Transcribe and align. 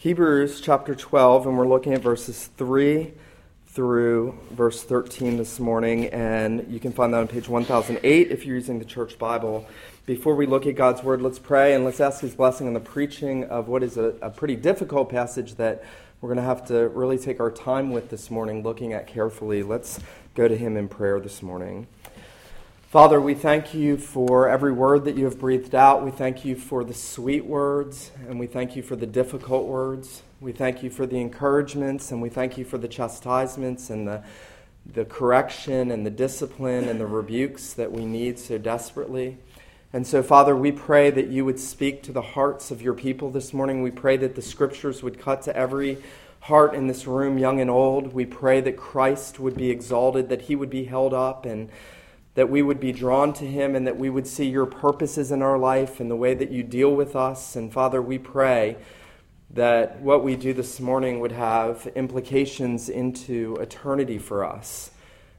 Hebrews 0.00 0.62
chapter 0.62 0.94
12, 0.94 1.46
and 1.46 1.58
we're 1.58 1.68
looking 1.68 1.92
at 1.92 2.00
verses 2.00 2.46
3 2.56 3.12
through 3.66 4.38
verse 4.50 4.82
13 4.82 5.36
this 5.36 5.60
morning, 5.60 6.06
and 6.06 6.66
you 6.72 6.80
can 6.80 6.90
find 6.90 7.12
that 7.12 7.18
on 7.18 7.28
page 7.28 7.50
1008 7.50 8.30
if 8.30 8.46
you're 8.46 8.56
using 8.56 8.78
the 8.78 8.86
church 8.86 9.18
Bible. 9.18 9.66
Before 10.06 10.34
we 10.34 10.46
look 10.46 10.64
at 10.64 10.74
God's 10.74 11.02
word, 11.02 11.20
let's 11.20 11.38
pray 11.38 11.74
and 11.74 11.84
let's 11.84 12.00
ask 12.00 12.22
His 12.22 12.34
blessing 12.34 12.66
on 12.66 12.72
the 12.72 12.80
preaching 12.80 13.44
of 13.44 13.68
what 13.68 13.82
is 13.82 13.98
a, 13.98 14.14
a 14.22 14.30
pretty 14.30 14.56
difficult 14.56 15.10
passage 15.10 15.56
that 15.56 15.84
we're 16.22 16.28
going 16.28 16.38
to 16.38 16.44
have 16.44 16.66
to 16.68 16.88
really 16.88 17.18
take 17.18 17.38
our 17.38 17.50
time 17.50 17.90
with 17.90 18.08
this 18.08 18.30
morning, 18.30 18.62
looking 18.62 18.94
at 18.94 19.06
carefully. 19.06 19.62
Let's 19.62 20.00
go 20.34 20.48
to 20.48 20.56
Him 20.56 20.78
in 20.78 20.88
prayer 20.88 21.20
this 21.20 21.42
morning. 21.42 21.86
Father, 22.90 23.20
we 23.20 23.34
thank 23.34 23.72
you 23.72 23.96
for 23.96 24.48
every 24.48 24.72
word 24.72 25.04
that 25.04 25.16
you 25.16 25.24
have 25.26 25.38
breathed 25.38 25.76
out. 25.76 26.04
We 26.04 26.10
thank 26.10 26.44
you 26.44 26.56
for 26.56 26.82
the 26.82 26.92
sweet 26.92 27.46
words, 27.46 28.10
and 28.28 28.40
we 28.40 28.48
thank 28.48 28.74
you 28.74 28.82
for 28.82 28.96
the 28.96 29.06
difficult 29.06 29.68
words. 29.68 30.24
We 30.40 30.50
thank 30.50 30.82
you 30.82 30.90
for 30.90 31.06
the 31.06 31.20
encouragements, 31.20 32.10
and 32.10 32.20
we 32.20 32.30
thank 32.30 32.58
you 32.58 32.64
for 32.64 32.78
the 32.78 32.88
chastisements 32.88 33.90
and 33.90 34.08
the, 34.08 34.24
the 34.92 35.04
correction 35.04 35.92
and 35.92 36.04
the 36.04 36.10
discipline 36.10 36.88
and 36.88 37.00
the 37.00 37.06
rebukes 37.06 37.74
that 37.74 37.92
we 37.92 38.04
need 38.04 38.40
so 38.40 38.58
desperately. 38.58 39.38
And 39.92 40.04
so, 40.04 40.20
Father, 40.20 40.56
we 40.56 40.72
pray 40.72 41.10
that 41.10 41.28
you 41.28 41.44
would 41.44 41.60
speak 41.60 42.02
to 42.02 42.12
the 42.12 42.20
hearts 42.20 42.72
of 42.72 42.82
your 42.82 42.94
people 42.94 43.30
this 43.30 43.54
morning. 43.54 43.82
We 43.82 43.92
pray 43.92 44.16
that 44.16 44.34
the 44.34 44.42
scriptures 44.42 45.00
would 45.00 45.20
cut 45.20 45.42
to 45.42 45.56
every 45.56 45.98
heart 46.40 46.74
in 46.74 46.88
this 46.88 47.06
room, 47.06 47.38
young 47.38 47.60
and 47.60 47.70
old. 47.70 48.12
We 48.12 48.26
pray 48.26 48.60
that 48.62 48.76
Christ 48.76 49.38
would 49.38 49.54
be 49.54 49.70
exalted, 49.70 50.28
that 50.28 50.42
he 50.42 50.56
would 50.56 50.70
be 50.70 50.86
held 50.86 51.14
up, 51.14 51.46
and 51.46 51.70
that 52.34 52.48
we 52.48 52.62
would 52.62 52.80
be 52.80 52.92
drawn 52.92 53.32
to 53.34 53.46
Him 53.46 53.74
and 53.74 53.86
that 53.86 53.96
we 53.96 54.10
would 54.10 54.26
see 54.26 54.48
your 54.48 54.66
purposes 54.66 55.32
in 55.32 55.42
our 55.42 55.58
life 55.58 56.00
and 56.00 56.10
the 56.10 56.16
way 56.16 56.34
that 56.34 56.50
you 56.50 56.62
deal 56.62 56.94
with 56.94 57.16
us. 57.16 57.56
And 57.56 57.72
Father, 57.72 58.00
we 58.00 58.18
pray 58.18 58.76
that 59.52 60.00
what 60.00 60.22
we 60.22 60.36
do 60.36 60.54
this 60.54 60.78
morning 60.78 61.18
would 61.20 61.32
have 61.32 61.90
implications 61.96 62.88
into 62.88 63.56
eternity 63.56 64.18
for 64.18 64.44
us. 64.44 64.92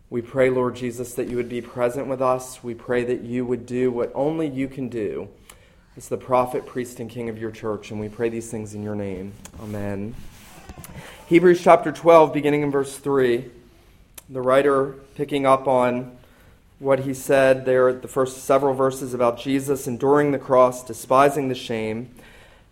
We 0.09 0.21
pray, 0.21 0.49
Lord 0.49 0.75
Jesus, 0.75 1.13
that 1.13 1.29
you 1.29 1.37
would 1.37 1.47
be 1.47 1.61
present 1.61 2.07
with 2.07 2.21
us. 2.21 2.61
We 2.61 2.73
pray 2.73 3.05
that 3.05 3.21
you 3.21 3.45
would 3.45 3.65
do 3.65 3.89
what 3.91 4.11
only 4.13 4.47
you 4.47 4.67
can 4.67 4.89
do 4.89 5.29
as 5.95 6.09
the 6.09 6.17
prophet, 6.17 6.65
priest, 6.65 6.99
and 6.99 7.09
king 7.09 7.29
of 7.29 7.37
your 7.37 7.51
church. 7.51 7.91
And 7.91 7.99
we 8.01 8.09
pray 8.09 8.27
these 8.27 8.51
things 8.51 8.73
in 8.73 8.83
your 8.83 8.95
name. 8.95 9.31
Amen. 9.61 10.13
Hebrews 11.27 11.63
chapter 11.63 11.93
12, 11.93 12.33
beginning 12.33 12.63
in 12.63 12.71
verse 12.71 12.97
3. 12.97 13.45
The 14.29 14.41
writer 14.41 14.95
picking 15.15 15.45
up 15.45 15.65
on 15.69 16.17
what 16.81 17.01
he 17.01 17.13
said 17.13 17.63
there 17.65 17.93
the 17.93 18.07
first 18.07 18.43
several 18.43 18.73
verses 18.73 19.13
about 19.13 19.37
Jesus 19.37 19.85
enduring 19.85 20.31
the 20.31 20.39
cross, 20.39 20.83
despising 20.83 21.47
the 21.47 21.55
shame, 21.55 22.09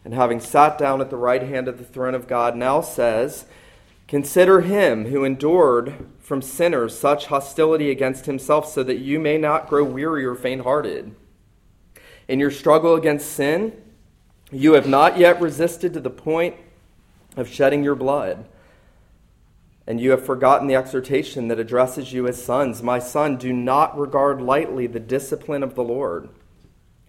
and 0.04 0.16
having 0.16 0.40
sat 0.40 0.80
down 0.80 1.00
at 1.00 1.12
the 1.12 1.16
right 1.16 1.44
hand 1.44 1.68
of 1.68 1.78
the 1.78 1.84
throne 1.84 2.16
of 2.16 2.28
God, 2.28 2.56
now 2.56 2.82
says, 2.82 3.46
Consider 4.08 4.62
him 4.62 5.06
who 5.06 5.24
endured 5.24 6.08
from 6.20 6.42
sinners 6.42 6.98
such 6.98 7.28
hostility 7.28 7.92
against 7.92 8.26
himself, 8.26 8.68
so 8.68 8.82
that 8.82 8.98
you 8.98 9.20
may 9.20 9.38
not 9.38 9.70
grow 9.70 9.84
weary 9.84 10.26
or 10.26 10.34
faint 10.34 10.64
hearted. 10.64 11.16
In 12.28 12.40
your 12.40 12.50
struggle 12.50 12.96
against 12.96 13.32
sin, 13.32 13.80
you 14.52 14.74
have 14.74 14.88
not 14.88 15.20
yet 15.20 15.40
resisted 15.40 15.94
to 15.94 16.00
the 16.00 16.10
point 16.10 16.56
of 17.38 17.48
shedding 17.48 17.84
your 17.84 17.94
blood 17.94 18.48
and 19.90 20.00
you 20.00 20.12
have 20.12 20.24
forgotten 20.24 20.68
the 20.68 20.76
exhortation 20.76 21.48
that 21.48 21.60
addresses 21.60 22.14
you 22.14 22.28
as 22.28 22.42
sons. 22.42 22.84
My 22.84 23.00
son, 23.00 23.38
do 23.38 23.52
not 23.52 23.98
regard 23.98 24.40
lightly 24.40 24.86
the 24.86 25.00
discipline 25.00 25.64
of 25.64 25.74
the 25.74 25.84
Lord, 25.84 26.30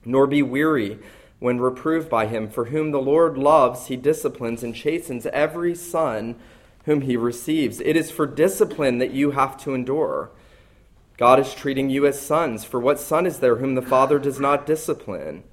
nor 0.07 0.27
be 0.27 0.43
weary 0.43 0.99
when 1.41 1.61
reproved 1.61 2.09
by 2.09 2.27
him. 2.27 2.49
For 2.49 2.65
whom 2.67 2.91
the 2.91 3.03
Lord 3.03 3.37
loves, 3.37 3.89
he 3.89 3.97
disciplines 3.97 4.63
and 4.63 4.75
chastens 4.75 5.27
every 5.27 5.75
son 5.75 6.37
whom 6.87 7.03
he 7.03 7.19
receives. 7.19 7.81
It 7.81 7.97
is 7.97 8.11
for 8.11 8.27
discipline 8.27 8.97
that 8.97 9.13
you 9.13 9.33
have 9.33 9.59
to 9.65 9.75
endure. 9.75 10.31
God 11.19 11.39
is 11.39 11.53
treating 11.53 11.91
you 11.91 12.07
as 12.07 12.19
sons. 12.19 12.65
For 12.65 12.81
what 12.81 12.99
son 12.99 13.27
is 13.27 13.41
there 13.41 13.57
whom 13.57 13.75
the 13.75 13.83
Father 13.83 14.19
does 14.19 14.41
not 14.41 14.65
discipline? 14.65 15.45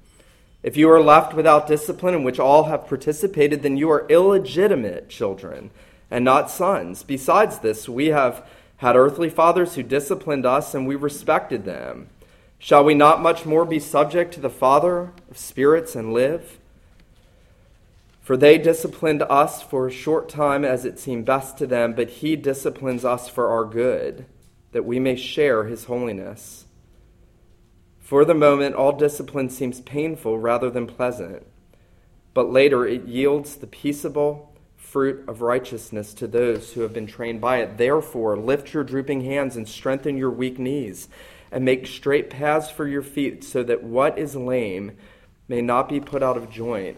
If 0.62 0.78
you 0.78 0.90
are 0.90 1.02
left 1.02 1.34
without 1.34 1.66
discipline, 1.66 2.14
in 2.14 2.24
which 2.24 2.40
all 2.40 2.64
have 2.64 2.88
participated, 2.88 3.62
then 3.62 3.76
you 3.76 3.90
are 3.90 4.06
illegitimate 4.08 5.10
children 5.10 5.70
and 6.10 6.24
not 6.24 6.50
sons. 6.50 7.02
Besides 7.02 7.58
this, 7.58 7.88
we 7.88 8.06
have 8.06 8.46
had 8.78 8.96
earthly 8.96 9.28
fathers 9.28 9.74
who 9.74 9.82
disciplined 9.82 10.46
us, 10.46 10.74
and 10.74 10.86
we 10.86 10.94
respected 10.94 11.64
them. 11.64 12.08
Shall 12.58 12.84
we 12.84 12.94
not 12.94 13.22
much 13.22 13.46
more 13.46 13.64
be 13.64 13.78
subject 13.78 14.34
to 14.34 14.40
the 14.40 14.50
Father 14.50 15.12
of 15.30 15.38
spirits 15.38 15.94
and 15.94 16.12
live? 16.12 16.58
For 18.20 18.36
they 18.36 18.58
disciplined 18.58 19.22
us 19.22 19.62
for 19.62 19.86
a 19.86 19.92
short 19.92 20.28
time 20.28 20.64
as 20.64 20.84
it 20.84 20.98
seemed 20.98 21.24
best 21.24 21.56
to 21.58 21.66
them, 21.66 21.94
but 21.94 22.10
he 22.10 22.36
disciplines 22.36 23.04
us 23.04 23.28
for 23.28 23.48
our 23.48 23.64
good, 23.64 24.26
that 24.72 24.84
we 24.84 24.98
may 25.00 25.16
share 25.16 25.64
his 25.64 25.84
holiness. 25.84 26.66
For 28.00 28.24
the 28.24 28.34
moment, 28.34 28.74
all 28.74 28.92
discipline 28.92 29.50
seems 29.50 29.80
painful 29.80 30.38
rather 30.38 30.70
than 30.70 30.86
pleasant, 30.86 31.46
but 32.34 32.50
later 32.50 32.86
it 32.86 33.06
yields 33.06 33.56
the 33.56 33.66
peaceable 33.66 34.47
fruit 34.90 35.28
of 35.28 35.42
righteousness 35.42 36.14
to 36.14 36.26
those 36.26 36.72
who 36.72 36.80
have 36.80 36.94
been 36.94 37.06
trained 37.06 37.40
by 37.42 37.58
it. 37.58 37.76
Therefore, 37.76 38.38
lift 38.38 38.72
your 38.72 38.82
drooping 38.82 39.20
hands 39.20 39.54
and 39.54 39.68
strengthen 39.68 40.16
your 40.16 40.30
weak 40.30 40.58
knees, 40.58 41.08
and 41.52 41.64
make 41.64 41.86
straight 41.86 42.30
paths 42.30 42.70
for 42.70 42.88
your 42.88 43.02
feet, 43.02 43.44
so 43.44 43.62
that 43.62 43.82
what 43.82 44.18
is 44.18 44.34
lame 44.34 44.92
may 45.46 45.60
not 45.60 45.90
be 45.90 46.00
put 46.00 46.22
out 46.22 46.38
of 46.38 46.50
joint, 46.50 46.96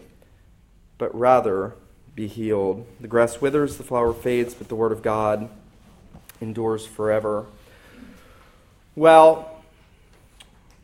but 0.97 1.13
rather 1.13 1.73
be 2.15 2.27
healed. 2.27 2.85
The 3.01 3.07
grass 3.09 3.41
withers, 3.41 3.75
the 3.75 3.83
flower 3.83 4.13
fades, 4.13 4.53
but 4.53 4.69
the 4.69 4.75
word 4.75 4.93
of 4.93 5.01
God 5.01 5.49
endures 6.39 6.85
forever. 6.85 7.45
Well, 8.95 9.63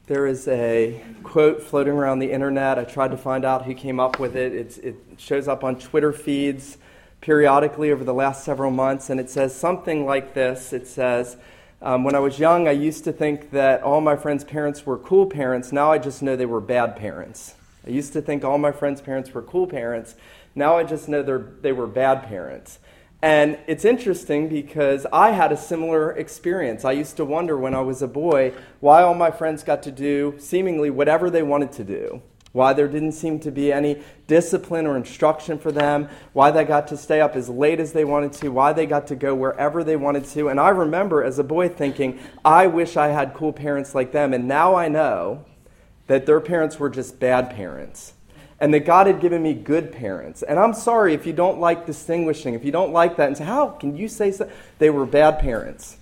there 0.07 0.27
is 0.27 0.47
a 0.47 1.01
quote 1.23 1.63
floating 1.63 1.93
around 1.93 2.19
the 2.19 2.31
internet. 2.31 2.77
I 2.77 2.83
tried 2.83 3.11
to 3.11 3.17
find 3.17 3.45
out 3.45 3.65
who 3.65 3.73
came 3.73 3.99
up 3.99 4.19
with 4.19 4.35
it. 4.35 4.53
It's, 4.53 4.77
it 4.77 4.95
shows 5.17 5.47
up 5.47 5.63
on 5.63 5.79
Twitter 5.79 6.11
feeds 6.11 6.77
periodically 7.21 7.91
over 7.91 8.03
the 8.03 8.13
last 8.13 8.43
several 8.43 8.71
months, 8.71 9.09
and 9.09 9.19
it 9.19 9.29
says 9.29 9.55
something 9.55 10.05
like 10.05 10.33
this 10.33 10.73
It 10.73 10.87
says, 10.87 11.37
um, 11.81 12.03
When 12.03 12.15
I 12.15 12.19
was 12.19 12.39
young, 12.39 12.67
I 12.67 12.71
used 12.71 13.03
to 13.05 13.11
think 13.11 13.51
that 13.51 13.81
all 13.83 14.01
my 14.01 14.15
friends' 14.15 14.43
parents 14.43 14.85
were 14.85 14.97
cool 14.97 15.25
parents. 15.25 15.71
Now 15.71 15.91
I 15.91 15.97
just 15.97 16.21
know 16.21 16.35
they 16.35 16.45
were 16.45 16.61
bad 16.61 16.95
parents. 16.95 17.55
I 17.85 17.89
used 17.89 18.13
to 18.13 18.21
think 18.21 18.43
all 18.43 18.57
my 18.57 18.71
friends' 18.71 19.01
parents 19.01 19.33
were 19.33 19.41
cool 19.41 19.67
parents. 19.67 20.15
Now 20.55 20.77
I 20.77 20.83
just 20.83 21.07
know 21.07 21.21
they 21.61 21.71
were 21.71 21.87
bad 21.87 22.23
parents. 22.23 22.79
And 23.21 23.57
it's 23.65 23.83
interesting 23.83 24.47
because 24.47 25.07
I 25.11 25.31
had 25.31 25.51
a 25.51 25.57
similar 25.57 26.11
experience. 26.11 26.85
I 26.85 26.91
used 26.91 27.17
to 27.17 27.25
wonder 27.25 27.57
when 27.57 27.73
I 27.73 27.81
was 27.81 28.01
a 28.01 28.07
boy 28.07 28.53
why 28.79 29.01
all 29.01 29.15
my 29.15 29.31
friends 29.31 29.63
got 29.63 29.81
to 29.83 29.91
do 29.91 30.35
seemingly 30.37 30.91
whatever 30.91 31.29
they 31.29 31.41
wanted 31.41 31.71
to 31.73 31.83
do 31.83 32.21
why 32.51 32.73
there 32.73 32.87
didn't 32.87 33.11
seem 33.11 33.39
to 33.39 33.51
be 33.51 33.71
any 33.71 34.01
discipline 34.27 34.87
or 34.87 34.95
instruction 34.95 35.59
for 35.59 35.71
them, 35.71 36.09
why 36.33 36.51
they 36.51 36.63
got 36.63 36.87
to 36.87 36.97
stay 36.97 37.21
up 37.21 37.35
as 37.35 37.49
late 37.49 37.79
as 37.79 37.93
they 37.93 38.05
wanted 38.05 38.33
to, 38.33 38.49
why 38.49 38.73
they 38.73 38.85
got 38.85 39.07
to 39.07 39.15
go 39.15 39.35
wherever 39.35 39.83
they 39.83 39.95
wanted 39.95 40.25
to. 40.25 40.49
And 40.49 40.59
I 40.59 40.69
remember 40.69 41.23
as 41.23 41.39
a 41.39 41.43
boy 41.43 41.69
thinking, 41.69 42.19
I 42.43 42.67
wish 42.67 42.97
I 42.97 43.09
had 43.09 43.33
cool 43.33 43.53
parents 43.53 43.93
like 43.93 44.11
them. 44.11 44.33
And 44.33 44.47
now 44.47 44.75
I 44.75 44.87
know 44.87 45.45
that 46.07 46.25
their 46.25 46.39
parents 46.39 46.79
were 46.79 46.89
just 46.89 47.19
bad 47.19 47.51
parents. 47.51 48.13
And 48.59 48.73
that 48.73 48.85
God 48.85 49.05
had 49.05 49.21
given 49.21 49.43
me 49.43 49.53
good 49.53 49.91
parents. 49.91 50.41
And 50.41 50.57
I'm 50.57 50.73
sorry 50.73 51.13
if 51.13 51.27
you 51.27 51.33
don't 51.33 51.59
like 51.59 51.85
distinguishing, 51.85 52.55
if 52.55 52.65
you 52.65 52.71
don't 52.71 52.91
like 52.91 53.17
that, 53.17 53.27
and 53.27 53.37
say, 53.37 53.43
How 53.43 53.69
can 53.69 53.95
you 53.95 54.07
say 54.07 54.31
so? 54.31 54.49
They 54.79 54.89
were 54.89 55.05
bad 55.05 55.37
parents. 55.37 55.97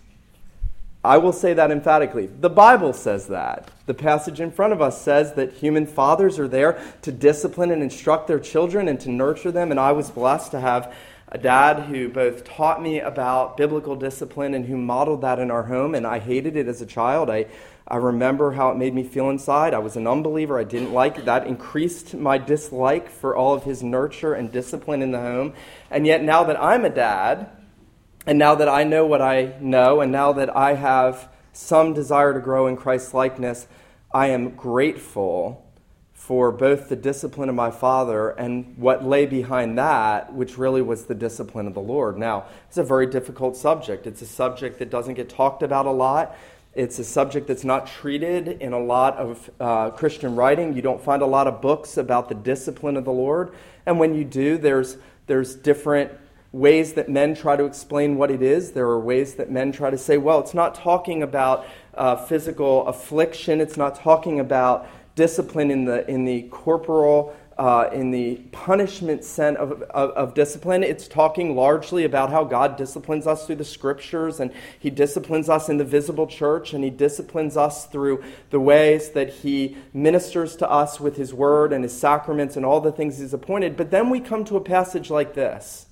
I 1.05 1.17
will 1.17 1.33
say 1.33 1.53
that 1.53 1.71
emphatically. 1.71 2.27
The 2.27 2.49
Bible 2.49 2.91
says 2.93 3.27
that. 3.27 3.69
The 3.85 3.93
passage 3.93 4.39
in 4.39 4.51
front 4.51 4.73
of 4.73 4.81
us 4.81 5.01
says 5.01 5.33
that 5.33 5.53
human 5.53 5.85
fathers 5.85 6.39
are 6.39 6.47
there 6.47 6.81
to 7.03 7.11
discipline 7.11 7.71
and 7.71 7.83
instruct 7.83 8.27
their 8.27 8.39
children 8.39 8.87
and 8.87 8.99
to 9.01 9.11
nurture 9.11 9.51
them. 9.51 9.71
And 9.71 9.79
I 9.79 9.91
was 9.91 10.09
blessed 10.09 10.51
to 10.51 10.59
have 10.59 10.93
a 11.29 11.37
dad 11.37 11.83
who 11.83 12.09
both 12.09 12.43
taught 12.43 12.81
me 12.81 12.99
about 12.99 13.57
biblical 13.57 13.95
discipline 13.95 14.53
and 14.53 14.65
who 14.65 14.77
modeled 14.77 15.21
that 15.21 15.39
in 15.39 15.51
our 15.51 15.63
home. 15.63 15.93
And 15.95 16.07
I 16.07 16.19
hated 16.19 16.55
it 16.55 16.67
as 16.67 16.81
a 16.81 16.85
child. 16.85 17.29
I, 17.29 17.45
I 17.87 17.97
remember 17.97 18.53
how 18.53 18.71
it 18.71 18.77
made 18.77 18.95
me 18.95 19.03
feel 19.03 19.29
inside. 19.29 19.73
I 19.73 19.79
was 19.79 19.95
an 19.95 20.07
unbeliever. 20.07 20.59
I 20.59 20.63
didn't 20.63 20.93
like 20.93 21.19
it. 21.19 21.25
That 21.25 21.45
increased 21.45 22.15
my 22.15 22.37
dislike 22.37 23.09
for 23.09 23.35
all 23.35 23.53
of 23.53 23.63
his 23.63 23.83
nurture 23.83 24.33
and 24.33 24.51
discipline 24.51 25.03
in 25.03 25.11
the 25.11 25.19
home. 25.19 25.53
And 25.91 26.07
yet, 26.07 26.23
now 26.23 26.43
that 26.45 26.59
I'm 26.59 26.83
a 26.83 26.89
dad, 26.89 27.49
and 28.25 28.39
now 28.39 28.55
that 28.55 28.67
I 28.69 28.83
know 28.83 29.05
what 29.05 29.21
I 29.21 29.53
know, 29.59 30.01
and 30.01 30.11
now 30.11 30.33
that 30.33 30.55
I 30.55 30.73
have 30.75 31.29
some 31.53 31.93
desire 31.93 32.33
to 32.33 32.39
grow 32.39 32.67
in 32.67 32.75
Christ's 32.75 33.13
likeness, 33.13 33.67
I 34.13 34.27
am 34.27 34.51
grateful 34.51 35.65
for 36.13 36.51
both 36.51 36.89
the 36.89 36.95
discipline 36.95 37.49
of 37.49 37.55
my 37.55 37.69
father 37.69 38.29
and 38.31 38.75
what 38.77 39.05
lay 39.05 39.27
behind 39.27 39.77
that, 39.77 40.33
which 40.33 40.57
really 40.57 40.81
was 40.81 41.05
the 41.05 41.13
discipline 41.13 41.67
of 41.67 41.75
the 41.75 41.81
Lord. 41.81 42.17
Now, 42.17 42.45
it's 42.67 42.77
a 42.77 42.83
very 42.83 43.05
difficult 43.05 43.55
subject. 43.55 44.07
It's 44.07 44.23
a 44.23 44.25
subject 44.25 44.79
that 44.79 44.89
doesn't 44.89 45.13
get 45.13 45.29
talked 45.29 45.61
about 45.61 45.85
a 45.85 45.91
lot. 45.91 46.35
It's 46.73 46.97
a 46.97 47.03
subject 47.03 47.47
that's 47.47 47.63
not 47.63 47.85
treated 47.85 48.47
in 48.47 48.73
a 48.73 48.79
lot 48.79 49.17
of 49.17 49.49
uh, 49.59 49.91
Christian 49.91 50.35
writing. 50.35 50.73
You 50.73 50.81
don't 50.81 51.01
find 51.01 51.21
a 51.21 51.27
lot 51.27 51.45
of 51.45 51.61
books 51.61 51.95
about 51.95 52.27
the 52.27 52.35
discipline 52.35 52.97
of 52.97 53.05
the 53.05 53.13
Lord. 53.13 53.53
And 53.85 53.99
when 53.99 54.15
you 54.15 54.25
do, 54.25 54.57
there's, 54.57 54.97
there's 55.27 55.55
different 55.55 56.11
ways 56.55 56.93
that 56.93 57.09
men 57.09 57.35
try 57.35 57.57
to 57.57 57.65
explain 57.65 58.15
what 58.15 58.31
it 58.31 58.41
is. 58.41 58.71
There 58.71 58.87
are 58.87 58.99
ways 58.99 59.35
that 59.35 59.51
men 59.51 59.73
try 59.73 59.89
to 59.89 59.97
say, 59.97 60.17
well, 60.17 60.39
it's 60.39 60.53
not 60.53 60.73
talking 60.73 61.21
about 61.21 61.65
uh, 61.93 62.15
physical 62.15 62.87
affliction, 62.87 63.59
it's 63.59 63.75
not 63.75 63.95
talking 63.95 64.39
about 64.39 64.87
discipline 65.15 65.69
in 65.69 65.85
the, 65.85 66.09
in 66.09 66.23
the 66.23 66.43
corporal 66.43 67.35
uh, 67.57 67.89
in 67.93 68.11
the 68.11 68.35
punishment 68.51 69.23
sense 69.23 69.57
of, 69.57 69.81
of, 69.83 70.09
of, 70.11 70.33
discipline, 70.33 70.83
it's 70.83 71.07
talking 71.07 71.55
largely 71.55 72.03
about 72.03 72.29
how 72.29 72.43
God 72.43 72.75
disciplines 72.75 73.25
us 73.25 73.45
through 73.45 73.55
the 73.55 73.63
scriptures, 73.63 74.41
and 74.41 74.51
He 74.77 74.89
disciplines 74.89 75.47
us 75.47 75.69
in 75.69 75.77
the 75.77 75.85
visible 75.85 76.27
church, 76.27 76.73
and 76.73 76.83
He 76.83 76.89
disciplines 76.89 77.55
us 77.55 77.85
through 77.85 78.21
the 78.49 78.59
ways 78.59 79.11
that 79.11 79.29
He 79.29 79.77
ministers 79.93 80.57
to 80.57 80.69
us 80.69 80.99
with 80.99 81.15
His 81.15 81.33
word 81.33 81.71
and 81.71 81.85
His 81.85 81.97
sacraments 81.97 82.57
and 82.57 82.65
all 82.65 82.81
the 82.81 82.91
things 82.91 83.19
He's 83.19 83.33
appointed. 83.33 83.77
But 83.77 83.89
then 83.89 84.09
we 84.09 84.19
come 84.19 84.43
to 84.45 84.57
a 84.57 84.61
passage 84.61 85.09
like 85.09 85.33
this. 85.33 85.84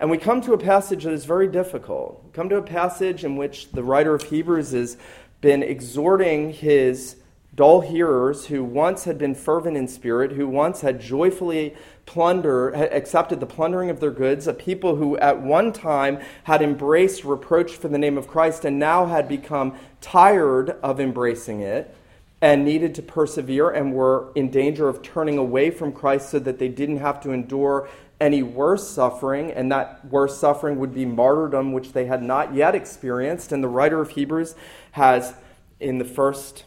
And 0.00 0.10
we 0.10 0.18
come 0.18 0.40
to 0.42 0.52
a 0.52 0.58
passage 0.58 1.04
that 1.04 1.12
is 1.12 1.24
very 1.24 1.48
difficult. 1.48 2.22
We 2.24 2.30
come 2.30 2.48
to 2.50 2.56
a 2.56 2.62
passage 2.62 3.24
in 3.24 3.36
which 3.36 3.72
the 3.72 3.82
writer 3.82 4.14
of 4.14 4.22
Hebrews 4.22 4.70
has 4.70 4.96
been 5.40 5.62
exhorting 5.62 6.52
his 6.52 7.16
dull 7.54 7.80
hearers 7.80 8.46
who 8.46 8.62
once 8.62 9.02
had 9.02 9.18
been 9.18 9.34
fervent 9.34 9.76
in 9.76 9.88
spirit, 9.88 10.30
who 10.32 10.46
once 10.46 10.82
had 10.82 11.00
joyfully 11.00 11.74
plundered, 12.06 12.74
accepted 12.76 13.40
the 13.40 13.46
plundering 13.46 13.90
of 13.90 13.98
their 13.98 14.12
goods, 14.12 14.46
a 14.46 14.54
people 14.54 14.94
who 14.94 15.16
at 15.18 15.40
one 15.40 15.72
time 15.72 16.20
had 16.44 16.62
embraced 16.62 17.24
reproach 17.24 17.72
for 17.72 17.88
the 17.88 17.98
name 17.98 18.16
of 18.16 18.28
Christ 18.28 18.64
and 18.64 18.78
now 18.78 19.06
had 19.06 19.28
become 19.28 19.76
tired 20.00 20.70
of 20.80 21.00
embracing 21.00 21.60
it 21.60 21.92
and 22.40 22.64
needed 22.64 22.94
to 22.94 23.02
persevere 23.02 23.70
and 23.70 23.92
were 23.92 24.28
in 24.36 24.48
danger 24.50 24.88
of 24.88 25.02
turning 25.02 25.38
away 25.38 25.70
from 25.70 25.92
Christ 25.92 26.30
so 26.30 26.38
that 26.38 26.60
they 26.60 26.68
didn't 26.68 26.98
have 26.98 27.20
to 27.22 27.32
endure 27.32 27.88
any 28.20 28.42
worse 28.42 28.88
suffering, 28.88 29.52
and 29.52 29.70
that 29.70 30.04
worse 30.06 30.38
suffering 30.38 30.78
would 30.78 30.92
be 30.92 31.06
martyrdom, 31.06 31.72
which 31.72 31.92
they 31.92 32.06
had 32.06 32.22
not 32.22 32.54
yet 32.54 32.74
experienced. 32.74 33.52
And 33.52 33.62
the 33.62 33.68
writer 33.68 34.00
of 34.00 34.10
Hebrews 34.10 34.54
has, 34.92 35.34
in 35.78 35.98
the 35.98 36.04
first 36.04 36.64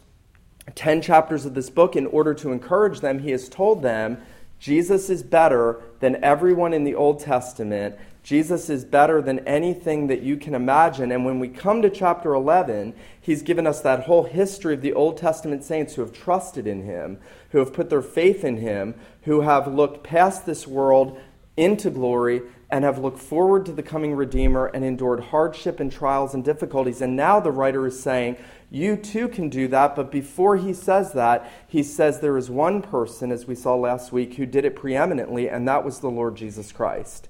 10 0.76 1.02
chapters 1.02 1.46
of 1.46 1.54
this 1.54 1.70
book, 1.70 1.96
in 1.96 2.06
order 2.08 2.34
to 2.36 2.52
encourage 2.52 3.02
them, 3.02 3.20
he 3.20 3.32
has 3.32 3.50
told 3.50 3.84
them 3.84 4.18
Jesus 4.60 5.10
is 5.10 5.24
better 5.24 5.82
than 6.00 6.24
everyone 6.24 6.72
in 6.72 6.84
the 6.84 6.96
Old 6.96 7.20
Testament. 7.20 7.96
Jesus 8.24 8.70
is 8.70 8.86
better 8.86 9.20
than 9.20 9.40
anything 9.48 10.06
that 10.08 10.22
you 10.22 10.38
can 10.38 10.54
imagine. 10.54 11.12
And 11.12 11.26
when 11.26 11.40
we 11.40 11.48
come 11.48 11.82
to 11.82 11.90
chapter 11.90 12.36
11, 12.36 12.94
he's 13.20 13.42
given 13.42 13.66
us 13.66 13.82
that 13.82 14.04
whole 14.04 14.24
history 14.24 14.76
of 14.76 14.82
the 14.82 14.94
Old 14.94 15.18
Testament 15.18 15.64
saints 15.64 15.96
who 15.96 16.02
have 16.02 16.14
trusted 16.14 16.68
in 16.68 16.84
him, 16.84 17.18
who 17.50 17.58
have 17.58 17.74
put 17.74 17.90
their 17.90 18.04
faith 18.04 18.44
in 18.44 18.58
him, 18.58 18.94
who 19.24 19.42
have 19.42 19.68
looked 19.68 20.04
past 20.04 20.46
this 20.46 20.68
world 20.68 21.20
into 21.62 21.92
glory 21.92 22.42
and 22.72 22.84
have 22.84 22.98
looked 22.98 23.20
forward 23.20 23.68
to 23.68 23.72
the 23.72 23.84
coming 23.84 24.16
Redeemer 24.16 24.66
and 24.68 24.84
endured 24.84 25.20
hardship 25.20 25.80
and 25.80 25.92
trials 25.92 26.34
and 26.34 26.44
difficulties. 26.44 27.02
And 27.02 27.16
now 27.16 27.40
the 27.40 27.52
writer 27.52 27.86
is 27.86 28.02
saying, 28.02 28.38
You 28.72 28.96
too 28.96 29.28
can 29.28 29.48
do 29.48 29.68
that. 29.68 29.96
But 29.96 30.12
before 30.12 30.58
he 30.58 30.74
says 30.74 31.14
that, 31.14 31.52
he 31.68 31.84
says 31.84 32.20
there 32.20 32.38
is 32.38 32.50
one 32.50 32.82
person, 32.82 33.32
as 33.32 33.46
we 33.46 33.54
saw 33.54 33.76
last 33.76 34.12
week, 34.12 34.36
who 34.36 34.48
did 34.48 34.66
it 34.66 34.76
preeminently, 34.76 35.48
and 35.48 35.68
that 35.68 35.86
was 35.86 36.00
the 36.00 36.10
Lord 36.10 36.36
Jesus 36.36 36.72
Christ. 36.72 37.30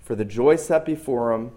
For 0.00 0.14
the 0.14 0.24
joy 0.24 0.56
set 0.56 0.86
before 0.86 1.32
him, 1.32 1.50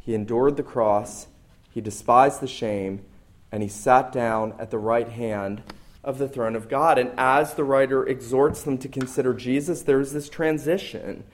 he 0.00 0.14
endured 0.14 0.56
the 0.56 0.62
cross, 0.62 1.26
he 1.70 1.82
despised 1.82 2.40
the 2.40 2.46
shame, 2.46 3.04
and 3.52 3.62
he 3.62 3.68
sat 3.68 4.12
down 4.12 4.54
at 4.58 4.70
the 4.70 4.78
right 4.78 5.08
hand 5.08 5.62
of 6.02 6.16
the 6.16 6.28
throne 6.28 6.56
of 6.56 6.70
God. 6.70 6.98
And 6.98 7.10
as 7.18 7.54
the 7.54 7.64
writer 7.64 8.06
exhorts 8.06 8.62
them 8.62 8.78
to 8.78 8.88
consider 8.88 9.34
Jesus, 9.34 9.82
there's 9.82 10.12
this 10.12 10.30
transition 10.30 11.24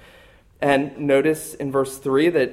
and 0.62 0.96
notice 0.96 1.54
in 1.54 1.72
verse 1.72 1.98
3 1.98 2.30
that 2.30 2.52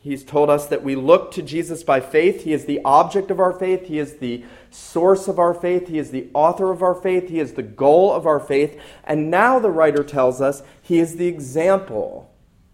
he's 0.00 0.24
told 0.24 0.50
us 0.50 0.66
that 0.68 0.82
we 0.82 0.96
look 0.96 1.30
to 1.32 1.42
Jesus 1.42 1.82
by 1.82 2.00
faith. 2.00 2.44
He 2.44 2.52
is 2.52 2.64
the 2.64 2.80
object 2.84 3.30
of 3.30 3.38
our 3.38 3.52
faith, 3.52 3.86
He 3.86 3.98
is 3.98 4.16
the 4.16 4.44
source 4.70 5.28
of 5.28 5.38
our 5.38 5.54
faith, 5.54 5.88
He 5.88 5.98
is 5.98 6.10
the 6.10 6.28
author 6.34 6.70
of 6.70 6.82
our 6.82 6.94
faith, 6.94 7.28
He 7.28 7.38
is 7.38 7.52
the 7.52 7.62
goal 7.62 8.12
of 8.12 8.26
our 8.26 8.40
faith. 8.40 8.80
And 9.04 9.30
now 9.30 9.58
the 9.58 9.70
writer 9.70 10.02
tells 10.02 10.40
us 10.40 10.62
He 10.82 10.98
is 10.98 11.16
the 11.16 11.28
example 11.28 12.30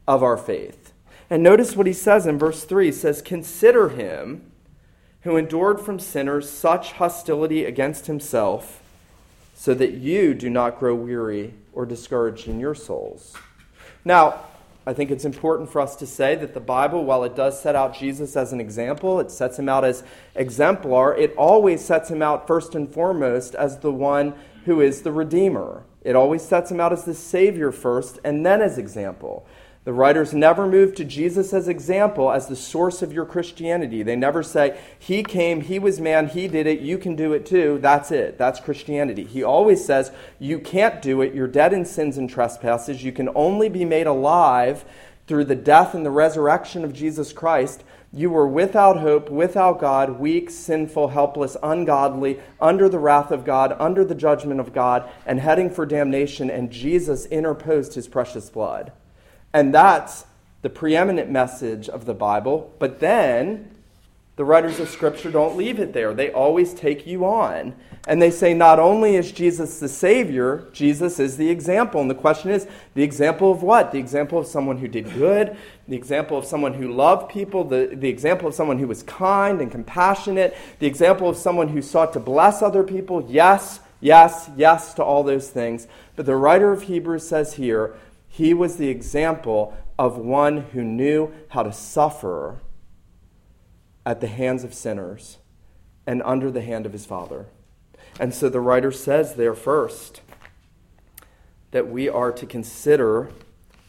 of 0.06 0.22
our 0.22 0.36
faith. 0.36 0.92
And 1.28 1.42
notice 1.42 1.74
what 1.74 1.86
he 1.86 1.92
says 1.92 2.26
in 2.26 2.38
verse 2.38 2.64
3 2.64 2.86
he 2.86 2.92
says, 2.92 3.20
Consider 3.20 3.88
him 3.88 4.50
who 5.22 5.36
endured 5.36 5.80
from 5.80 5.98
sinners 5.98 6.48
such 6.48 6.92
hostility 6.92 7.64
against 7.64 8.06
himself, 8.06 8.80
so 9.54 9.74
that 9.74 9.94
you 9.94 10.34
do 10.34 10.48
not 10.48 10.78
grow 10.78 10.94
weary 10.94 11.54
or 11.72 11.84
discouraged 11.84 12.46
in 12.46 12.60
your 12.60 12.74
souls. 12.74 13.34
Now, 14.04 14.40
I 14.88 14.92
think 14.92 15.10
it's 15.10 15.24
important 15.24 15.68
for 15.68 15.80
us 15.80 15.96
to 15.96 16.06
say 16.06 16.36
that 16.36 16.54
the 16.54 16.60
Bible, 16.60 17.04
while 17.04 17.24
it 17.24 17.34
does 17.34 17.60
set 17.60 17.74
out 17.74 17.98
Jesus 17.98 18.36
as 18.36 18.52
an 18.52 18.60
example, 18.60 19.18
it 19.18 19.32
sets 19.32 19.58
him 19.58 19.68
out 19.68 19.84
as 19.84 20.04
exemplar, 20.36 21.16
it 21.16 21.34
always 21.36 21.84
sets 21.84 22.08
him 22.08 22.22
out 22.22 22.46
first 22.46 22.76
and 22.76 22.88
foremost 22.92 23.56
as 23.56 23.80
the 23.80 23.90
one 23.90 24.34
who 24.64 24.80
is 24.80 25.02
the 25.02 25.10
Redeemer. 25.10 25.84
It 26.02 26.14
always 26.14 26.42
sets 26.42 26.70
him 26.70 26.78
out 26.78 26.92
as 26.92 27.04
the 27.04 27.14
Savior 27.14 27.72
first 27.72 28.20
and 28.22 28.46
then 28.46 28.62
as 28.62 28.78
example. 28.78 29.44
The 29.86 29.92
writers 29.92 30.34
never 30.34 30.66
move 30.66 30.96
to 30.96 31.04
Jesus 31.04 31.52
as 31.52 31.68
example 31.68 32.32
as 32.32 32.48
the 32.48 32.56
source 32.56 33.02
of 33.02 33.12
your 33.12 33.24
Christianity. 33.24 34.02
They 34.02 34.16
never 34.16 34.42
say, 34.42 34.76
He 34.98 35.22
came, 35.22 35.60
He 35.60 35.78
was 35.78 36.00
man, 36.00 36.26
He 36.26 36.48
did 36.48 36.66
it, 36.66 36.80
you 36.80 36.98
can 36.98 37.14
do 37.14 37.32
it 37.32 37.46
too. 37.46 37.78
That's 37.80 38.10
it. 38.10 38.36
That's 38.36 38.58
Christianity. 38.58 39.22
He 39.22 39.44
always 39.44 39.84
says, 39.84 40.10
You 40.40 40.58
can't 40.58 41.00
do 41.00 41.22
it. 41.22 41.34
You're 41.34 41.46
dead 41.46 41.72
in 41.72 41.84
sins 41.84 42.18
and 42.18 42.28
trespasses. 42.28 43.04
You 43.04 43.12
can 43.12 43.28
only 43.36 43.68
be 43.68 43.84
made 43.84 44.08
alive 44.08 44.84
through 45.28 45.44
the 45.44 45.54
death 45.54 45.94
and 45.94 46.04
the 46.04 46.10
resurrection 46.10 46.82
of 46.82 46.92
Jesus 46.92 47.32
Christ. 47.32 47.84
You 48.12 48.30
were 48.30 48.48
without 48.48 48.98
hope, 48.98 49.30
without 49.30 49.78
God, 49.78 50.18
weak, 50.18 50.50
sinful, 50.50 51.10
helpless, 51.10 51.56
ungodly, 51.62 52.40
under 52.60 52.88
the 52.88 52.98
wrath 52.98 53.30
of 53.30 53.44
God, 53.44 53.76
under 53.78 54.04
the 54.04 54.16
judgment 54.16 54.58
of 54.58 54.72
God, 54.72 55.08
and 55.24 55.38
heading 55.38 55.70
for 55.70 55.86
damnation, 55.86 56.50
and 56.50 56.72
Jesus 56.72 57.26
interposed 57.26 57.94
His 57.94 58.08
precious 58.08 58.50
blood. 58.50 58.90
And 59.56 59.72
that's 59.72 60.26
the 60.60 60.68
preeminent 60.68 61.30
message 61.30 61.88
of 61.88 62.04
the 62.04 62.12
Bible. 62.12 62.74
But 62.78 63.00
then 63.00 63.70
the 64.36 64.44
writers 64.44 64.78
of 64.80 64.90
Scripture 64.90 65.30
don't 65.30 65.56
leave 65.56 65.78
it 65.78 65.94
there. 65.94 66.12
They 66.12 66.30
always 66.30 66.74
take 66.74 67.06
you 67.06 67.24
on. 67.24 67.74
And 68.06 68.20
they 68.20 68.30
say 68.30 68.52
not 68.52 68.78
only 68.78 69.16
is 69.16 69.32
Jesus 69.32 69.80
the 69.80 69.88
Savior, 69.88 70.68
Jesus 70.74 71.18
is 71.18 71.38
the 71.38 71.48
example. 71.48 72.02
And 72.02 72.10
the 72.10 72.14
question 72.14 72.50
is 72.50 72.68
the 72.92 73.02
example 73.02 73.50
of 73.50 73.62
what? 73.62 73.92
The 73.92 73.98
example 73.98 74.38
of 74.38 74.46
someone 74.46 74.76
who 74.76 74.88
did 74.88 75.10
good, 75.14 75.56
the 75.88 75.96
example 75.96 76.36
of 76.36 76.44
someone 76.44 76.74
who 76.74 76.92
loved 76.92 77.30
people, 77.30 77.64
the, 77.64 77.92
the 77.94 78.10
example 78.10 78.48
of 78.48 78.54
someone 78.54 78.78
who 78.78 78.88
was 78.88 79.04
kind 79.04 79.62
and 79.62 79.72
compassionate, 79.72 80.54
the 80.80 80.86
example 80.86 81.30
of 81.30 81.36
someone 81.38 81.68
who 81.68 81.80
sought 81.80 82.12
to 82.12 82.20
bless 82.20 82.60
other 82.60 82.82
people. 82.82 83.26
Yes, 83.26 83.80
yes, 84.02 84.50
yes 84.54 84.92
to 84.92 85.02
all 85.02 85.22
those 85.22 85.48
things. 85.48 85.88
But 86.14 86.26
the 86.26 86.36
writer 86.36 86.72
of 86.72 86.82
Hebrews 86.82 87.26
says 87.26 87.54
here 87.54 87.94
he 88.36 88.52
was 88.52 88.76
the 88.76 88.90
example 88.90 89.74
of 89.98 90.18
one 90.18 90.58
who 90.58 90.84
knew 90.84 91.32
how 91.48 91.62
to 91.62 91.72
suffer 91.72 92.58
at 94.04 94.20
the 94.20 94.26
hands 94.26 94.62
of 94.62 94.74
sinners 94.74 95.38
and 96.06 96.22
under 96.22 96.50
the 96.50 96.60
hand 96.60 96.84
of 96.84 96.92
his 96.92 97.06
Father. 97.06 97.46
And 98.20 98.34
so 98.34 98.50
the 98.50 98.60
writer 98.60 98.92
says 98.92 99.36
there 99.36 99.54
first 99.54 100.20
that 101.70 101.88
we 101.88 102.10
are 102.10 102.30
to 102.30 102.44
consider 102.44 103.30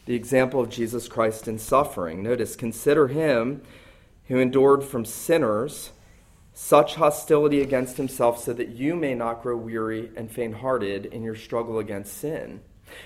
the 0.06 0.14
example 0.14 0.60
of 0.60 0.70
Jesus 0.70 1.08
Christ 1.08 1.46
in 1.46 1.58
suffering. 1.58 2.22
Notice, 2.22 2.56
consider 2.56 3.08
him 3.08 3.60
who 4.28 4.38
endured 4.38 4.82
from 4.82 5.04
sinners 5.04 5.90
such 6.54 6.94
hostility 6.94 7.60
against 7.60 7.98
himself 7.98 8.42
so 8.42 8.54
that 8.54 8.70
you 8.70 8.96
may 8.96 9.14
not 9.14 9.42
grow 9.42 9.58
weary 9.58 10.10
and 10.16 10.30
faint 10.30 10.54
hearted 10.54 11.04
in 11.04 11.22
your 11.22 11.36
struggle 11.36 11.78
against 11.78 12.16
sin. 12.16 12.62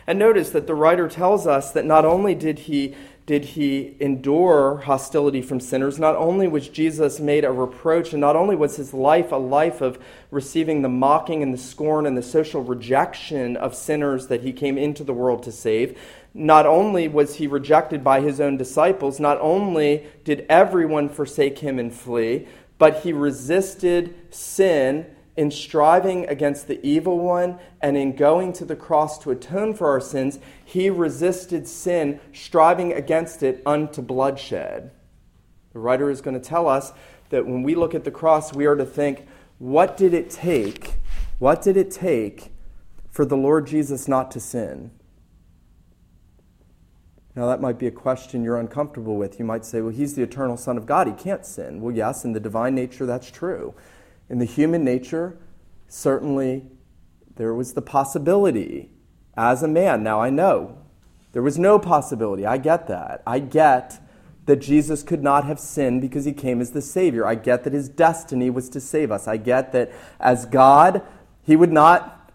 And 0.06 0.18
notice 0.18 0.50
that 0.50 0.66
the 0.66 0.74
writer 0.74 1.08
tells 1.08 1.46
us 1.46 1.72
that 1.72 1.84
not 1.84 2.04
only 2.04 2.34
did 2.34 2.60
he 2.60 2.94
did 3.24 3.44
he 3.44 3.96
endure 4.00 4.78
hostility 4.78 5.40
from 5.40 5.60
sinners, 5.60 5.96
not 5.96 6.16
only 6.16 6.48
was 6.48 6.68
Jesus 6.68 7.20
made 7.20 7.44
a 7.44 7.52
reproach, 7.52 8.12
and 8.12 8.20
not 8.20 8.34
only 8.34 8.56
was 8.56 8.76
his 8.76 8.92
life 8.92 9.30
a 9.30 9.36
life 9.36 9.80
of 9.80 9.98
receiving 10.32 10.82
the 10.82 10.88
mocking 10.88 11.40
and 11.40 11.54
the 11.54 11.58
scorn 11.58 12.04
and 12.04 12.16
the 12.16 12.22
social 12.22 12.62
rejection 12.62 13.56
of 13.56 13.76
sinners 13.76 14.26
that 14.26 14.40
he 14.40 14.52
came 14.52 14.76
into 14.76 15.04
the 15.04 15.12
world 15.12 15.44
to 15.44 15.52
save, 15.52 15.96
not 16.34 16.66
only 16.66 17.06
was 17.06 17.36
he 17.36 17.46
rejected 17.46 18.02
by 18.02 18.20
his 18.20 18.40
own 18.40 18.56
disciples, 18.56 19.20
not 19.20 19.38
only 19.40 20.04
did 20.24 20.44
everyone 20.48 21.08
forsake 21.08 21.60
him 21.60 21.78
and 21.78 21.94
flee, 21.94 22.48
but 22.78 23.02
he 23.02 23.12
resisted 23.12 24.12
sin 24.34 25.06
in 25.36 25.50
striving 25.50 26.26
against 26.26 26.68
the 26.68 26.84
evil 26.86 27.18
one 27.18 27.58
and 27.80 27.96
in 27.96 28.14
going 28.14 28.52
to 28.52 28.64
the 28.64 28.76
cross 28.76 29.18
to 29.18 29.30
atone 29.30 29.74
for 29.74 29.88
our 29.88 30.00
sins, 30.00 30.38
he 30.64 30.90
resisted 30.90 31.66
sin, 31.66 32.20
striving 32.32 32.92
against 32.92 33.42
it 33.42 33.62
unto 33.64 34.02
bloodshed. 34.02 34.90
The 35.72 35.78
writer 35.78 36.10
is 36.10 36.20
going 36.20 36.38
to 36.38 36.48
tell 36.48 36.68
us 36.68 36.92
that 37.30 37.46
when 37.46 37.62
we 37.62 37.74
look 37.74 37.94
at 37.94 38.04
the 38.04 38.10
cross, 38.10 38.52
we 38.52 38.66
are 38.66 38.76
to 38.76 38.84
think, 38.84 39.26
what 39.58 39.96
did 39.96 40.12
it 40.12 40.28
take? 40.28 40.94
What 41.38 41.62
did 41.62 41.76
it 41.76 41.90
take 41.90 42.52
for 43.10 43.24
the 43.24 43.36
Lord 43.36 43.66
Jesus 43.66 44.06
not 44.06 44.30
to 44.32 44.40
sin? 44.40 44.90
Now, 47.34 47.46
that 47.46 47.62
might 47.62 47.78
be 47.78 47.86
a 47.86 47.90
question 47.90 48.44
you're 48.44 48.58
uncomfortable 48.58 49.16
with. 49.16 49.38
You 49.38 49.46
might 49.46 49.64
say, 49.64 49.80
well, 49.80 49.92
he's 49.92 50.14
the 50.14 50.22
eternal 50.22 50.58
Son 50.58 50.76
of 50.76 50.84
God. 50.84 51.06
He 51.06 51.14
can't 51.14 51.46
sin. 51.46 51.80
Well, 51.80 51.94
yes, 51.94 52.26
in 52.26 52.32
the 52.32 52.40
divine 52.40 52.74
nature, 52.74 53.06
that's 53.06 53.30
true. 53.30 53.74
In 54.32 54.38
the 54.38 54.46
human 54.46 54.82
nature, 54.82 55.36
certainly 55.88 56.64
there 57.36 57.52
was 57.52 57.74
the 57.74 57.82
possibility 57.82 58.88
as 59.36 59.62
a 59.62 59.68
man. 59.68 60.02
Now, 60.02 60.22
I 60.22 60.30
know 60.30 60.78
there 61.32 61.42
was 61.42 61.58
no 61.58 61.78
possibility. 61.78 62.46
I 62.46 62.56
get 62.56 62.88
that. 62.88 63.22
I 63.26 63.40
get 63.40 64.00
that 64.46 64.56
Jesus 64.56 65.02
could 65.02 65.22
not 65.22 65.44
have 65.44 65.60
sinned 65.60 66.00
because 66.00 66.24
he 66.24 66.32
came 66.32 66.62
as 66.62 66.70
the 66.70 66.80
Savior. 66.80 67.26
I 67.26 67.34
get 67.34 67.64
that 67.64 67.74
his 67.74 67.90
destiny 67.90 68.48
was 68.48 68.70
to 68.70 68.80
save 68.80 69.12
us. 69.12 69.28
I 69.28 69.36
get 69.36 69.72
that 69.72 69.92
as 70.18 70.46
God, 70.46 71.02
he 71.42 71.54
would 71.54 71.70
not 71.70 72.32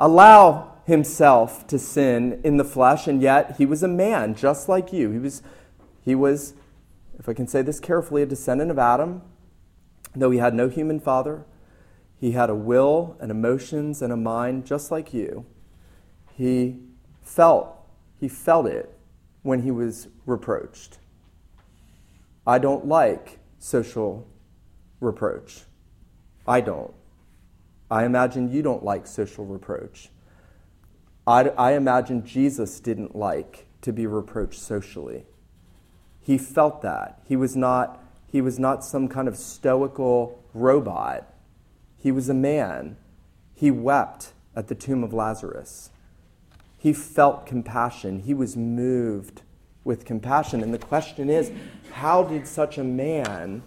allow 0.00 0.78
himself 0.84 1.64
to 1.68 1.78
sin 1.78 2.40
in 2.42 2.56
the 2.56 2.64
flesh, 2.64 3.06
and 3.06 3.22
yet 3.22 3.54
he 3.56 3.66
was 3.66 3.84
a 3.84 3.88
man 3.88 4.34
just 4.34 4.68
like 4.68 4.92
you. 4.92 5.12
He 5.12 5.18
was, 5.18 5.44
he 6.04 6.16
was, 6.16 6.54
if 7.20 7.28
I 7.28 7.34
can 7.34 7.46
say 7.46 7.62
this 7.62 7.78
carefully, 7.78 8.22
a 8.22 8.26
descendant 8.26 8.72
of 8.72 8.80
Adam, 8.80 9.22
though 10.14 10.30
he 10.30 10.38
had 10.38 10.54
no 10.54 10.68
human 10.68 11.00
father. 11.00 11.44
He 12.18 12.32
had 12.32 12.50
a 12.50 12.54
will 12.54 13.16
and 13.20 13.30
emotions 13.30 14.02
and 14.02 14.12
a 14.12 14.16
mind 14.16 14.66
just 14.66 14.90
like 14.90 15.14
you. 15.14 15.46
He 16.36 16.78
felt, 17.22 17.76
he 18.18 18.28
felt 18.28 18.66
it 18.66 18.96
when 19.42 19.62
he 19.62 19.70
was 19.70 20.08
reproached. 20.26 20.98
I 22.46 22.58
don't 22.58 22.86
like 22.86 23.38
social 23.58 24.26
reproach. 25.00 25.64
I 26.46 26.60
don't. 26.60 26.92
I 27.90 28.04
imagine 28.04 28.52
you 28.52 28.62
don't 28.62 28.84
like 28.84 29.06
social 29.06 29.44
reproach. 29.44 30.10
I, 31.26 31.48
I 31.50 31.72
imagine 31.72 32.24
Jesus 32.24 32.80
didn't 32.80 33.14
like 33.14 33.66
to 33.82 33.92
be 33.92 34.06
reproached 34.06 34.60
socially. 34.60 35.26
He 36.20 36.38
felt 36.38 36.82
that. 36.82 37.20
He 37.26 37.36
was 37.36 37.56
not, 37.56 38.02
he 38.30 38.40
was 38.40 38.58
not 38.58 38.84
some 38.84 39.08
kind 39.08 39.26
of 39.26 39.36
stoical 39.36 40.42
robot. 40.54 41.32
He 41.98 42.12
was 42.12 42.28
a 42.28 42.34
man. 42.34 42.96
He 43.54 43.70
wept 43.70 44.32
at 44.54 44.68
the 44.68 44.74
tomb 44.74 45.02
of 45.02 45.12
Lazarus. 45.12 45.90
He 46.78 46.92
felt 46.92 47.44
compassion. 47.44 48.20
He 48.20 48.32
was 48.32 48.56
moved 48.56 49.42
with 49.84 50.04
compassion. 50.04 50.62
And 50.62 50.72
the 50.72 50.78
question 50.78 51.28
is 51.28 51.50
how 51.92 52.22
did 52.22 52.46
such 52.46 52.78
a 52.78 52.84
man 52.84 53.62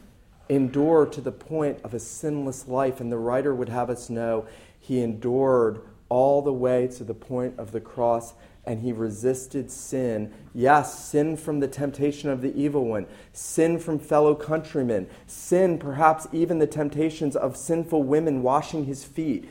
endure 0.50 1.06
to 1.08 1.22
the 1.22 1.32
point 1.32 1.80
of 1.84 1.94
a 1.94 2.00
sinless 2.00 2.68
life? 2.68 3.02
And 3.02 3.12
the 3.12 3.18
writer 3.18 3.54
would 3.54 3.70
have 3.70 3.90
us 3.90 4.10
know 4.10 4.46
he 4.80 5.02
endured 5.02 5.82
all 6.10 6.42
the 6.42 6.54
way 6.54 6.88
to 6.88 7.04
the 7.04 7.14
point 7.14 7.58
of 7.58 7.72
the 7.72 7.82
cross 7.82 8.34
and 8.66 8.82
he 8.82 8.92
resisted 8.94 9.70
sin. 9.70 10.34
Yes, 10.54 11.04
sin 11.04 11.36
from 11.36 11.60
the 11.60 11.68
temptation 11.68 12.30
of 12.30 12.42
the 12.42 12.56
evil 12.56 12.86
one, 12.86 13.08
sin 13.34 13.78
from 13.78 14.00
fellow 14.00 14.36
countrymen, 14.36 15.08
sin, 15.28 15.78
perhaps 15.78 16.28
even 16.32 16.60
the 16.60 16.68
temptations 16.68 17.36
of 17.36 17.58
sinful 17.58 18.04
women 18.04 18.42
washing 18.42 18.86
his 18.86 19.04
feet. 19.04 19.50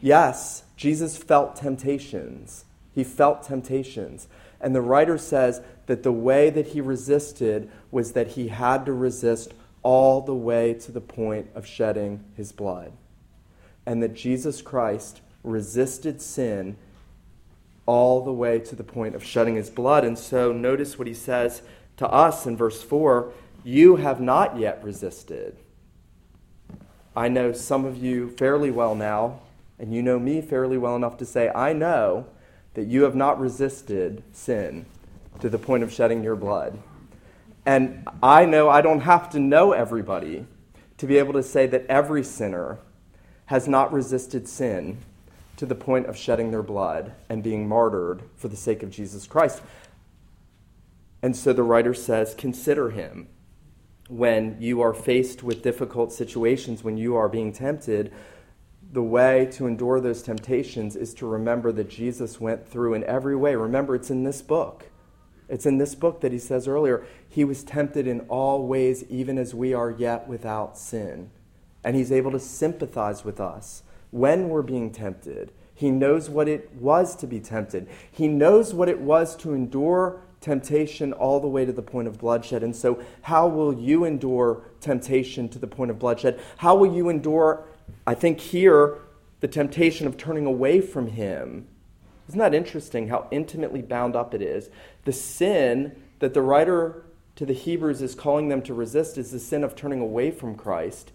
Yes, 0.00 0.64
Jesus 0.76 1.18
felt 1.18 1.56
temptations. 1.56 2.64
He 2.94 3.04
felt 3.04 3.42
temptations. 3.42 4.26
And 4.60 4.74
the 4.74 4.80
writer 4.80 5.18
says 5.18 5.60
that 5.86 6.02
the 6.02 6.12
way 6.12 6.50
that 6.50 6.68
he 6.68 6.80
resisted 6.80 7.70
was 7.90 8.12
that 8.12 8.28
he 8.28 8.48
had 8.48 8.86
to 8.86 8.92
resist 8.92 9.52
all 9.82 10.20
the 10.20 10.34
way 10.34 10.74
to 10.74 10.92
the 10.92 11.00
point 11.00 11.48
of 11.54 11.66
shedding 11.66 12.24
his 12.36 12.52
blood. 12.52 12.92
And 13.86 14.02
that 14.02 14.14
Jesus 14.14 14.62
Christ 14.62 15.20
resisted 15.42 16.20
sin 16.20 16.76
all 17.90 18.22
the 18.22 18.32
way 18.32 18.60
to 18.60 18.76
the 18.76 18.84
point 18.84 19.16
of 19.16 19.24
shedding 19.24 19.56
his 19.56 19.68
blood. 19.68 20.04
And 20.04 20.16
so 20.16 20.52
notice 20.52 20.96
what 20.96 21.08
he 21.08 21.12
says 21.12 21.60
to 21.96 22.08
us 22.08 22.46
in 22.46 22.56
verse 22.56 22.84
4 22.84 23.32
You 23.64 23.96
have 23.96 24.20
not 24.20 24.56
yet 24.56 24.80
resisted. 24.84 25.56
I 27.16 27.26
know 27.26 27.50
some 27.50 27.84
of 27.84 27.96
you 27.96 28.30
fairly 28.30 28.70
well 28.70 28.94
now, 28.94 29.40
and 29.76 29.92
you 29.92 30.02
know 30.02 30.20
me 30.20 30.40
fairly 30.40 30.78
well 30.78 30.94
enough 30.94 31.16
to 31.16 31.26
say, 31.26 31.50
I 31.52 31.72
know 31.72 32.26
that 32.74 32.86
you 32.86 33.02
have 33.02 33.16
not 33.16 33.40
resisted 33.40 34.22
sin 34.30 34.86
to 35.40 35.48
the 35.48 35.58
point 35.58 35.82
of 35.82 35.92
shedding 35.92 36.22
your 36.22 36.36
blood. 36.36 36.78
And 37.66 38.06
I 38.22 38.44
know 38.44 38.68
I 38.68 38.82
don't 38.82 39.00
have 39.00 39.28
to 39.30 39.40
know 39.40 39.72
everybody 39.72 40.46
to 40.98 41.06
be 41.08 41.18
able 41.18 41.32
to 41.32 41.42
say 41.42 41.66
that 41.66 41.86
every 41.88 42.22
sinner 42.22 42.78
has 43.46 43.66
not 43.66 43.92
resisted 43.92 44.46
sin 44.46 44.98
to 45.60 45.66
the 45.66 45.74
point 45.74 46.06
of 46.06 46.16
shedding 46.16 46.50
their 46.50 46.62
blood 46.62 47.12
and 47.28 47.42
being 47.42 47.68
martyred 47.68 48.22
for 48.34 48.48
the 48.48 48.56
sake 48.56 48.82
of 48.82 48.88
Jesus 48.88 49.26
Christ. 49.26 49.60
And 51.20 51.36
so 51.36 51.52
the 51.52 51.62
writer 51.62 51.92
says, 51.92 52.34
Consider 52.34 52.88
him 52.88 53.28
when 54.08 54.56
you 54.58 54.80
are 54.80 54.94
faced 54.94 55.42
with 55.42 55.62
difficult 55.62 56.14
situations, 56.14 56.82
when 56.82 56.96
you 56.96 57.14
are 57.14 57.28
being 57.28 57.52
tempted. 57.52 58.10
The 58.90 59.02
way 59.02 59.50
to 59.52 59.66
endure 59.66 60.00
those 60.00 60.22
temptations 60.22 60.96
is 60.96 61.12
to 61.16 61.26
remember 61.26 61.72
that 61.72 61.90
Jesus 61.90 62.40
went 62.40 62.66
through 62.66 62.94
in 62.94 63.04
every 63.04 63.36
way. 63.36 63.54
Remember, 63.54 63.94
it's 63.94 64.10
in 64.10 64.24
this 64.24 64.40
book. 64.40 64.86
It's 65.46 65.66
in 65.66 65.76
this 65.76 65.94
book 65.94 66.22
that 66.22 66.32
he 66.32 66.38
says 66.38 66.66
earlier, 66.66 67.04
he 67.28 67.44
was 67.44 67.62
tempted 67.64 68.06
in 68.06 68.20
all 68.30 68.66
ways, 68.66 69.04
even 69.10 69.36
as 69.36 69.54
we 69.54 69.74
are 69.74 69.90
yet 69.90 70.26
without 70.26 70.78
sin. 70.78 71.30
And 71.84 71.96
he's 71.96 72.10
able 72.10 72.30
to 72.30 72.40
sympathize 72.40 73.26
with 73.26 73.40
us 73.40 73.82
when 74.10 74.48
we're 74.48 74.62
being 74.62 74.90
tempted. 74.90 75.52
He 75.74 75.90
knows 75.90 76.28
what 76.28 76.48
it 76.48 76.72
was 76.74 77.16
to 77.16 77.26
be 77.26 77.40
tempted. 77.40 77.88
He 78.10 78.28
knows 78.28 78.74
what 78.74 78.88
it 78.88 79.00
was 79.00 79.34
to 79.36 79.54
endure 79.54 80.20
temptation 80.40 81.12
all 81.12 81.40
the 81.40 81.48
way 81.48 81.64
to 81.64 81.72
the 81.72 81.82
point 81.82 82.08
of 82.08 82.18
bloodshed. 82.18 82.62
And 82.62 82.74
so, 82.74 83.02
how 83.22 83.46
will 83.46 83.72
you 83.72 84.04
endure 84.04 84.62
temptation 84.80 85.48
to 85.50 85.58
the 85.58 85.66
point 85.66 85.90
of 85.90 85.98
bloodshed? 85.98 86.40
How 86.58 86.74
will 86.74 86.94
you 86.94 87.08
endure, 87.08 87.64
I 88.06 88.14
think, 88.14 88.40
here, 88.40 88.98
the 89.40 89.48
temptation 89.48 90.06
of 90.06 90.16
turning 90.16 90.46
away 90.46 90.80
from 90.80 91.08
Him? 91.08 91.66
Isn't 92.28 92.38
that 92.38 92.54
interesting 92.54 93.08
how 93.08 93.26
intimately 93.30 93.82
bound 93.82 94.14
up 94.14 94.34
it 94.34 94.42
is? 94.42 94.70
The 95.04 95.12
sin 95.12 96.00
that 96.20 96.34
the 96.34 96.42
writer 96.42 97.04
to 97.36 97.46
the 97.46 97.54
Hebrews 97.54 98.02
is 98.02 98.14
calling 98.14 98.48
them 98.48 98.62
to 98.62 98.74
resist 98.74 99.18
is 99.18 99.30
the 99.30 99.40
sin 99.40 99.64
of 99.64 99.74
turning 99.74 100.00
away 100.00 100.30
from 100.30 100.54
Christ. 100.54 101.10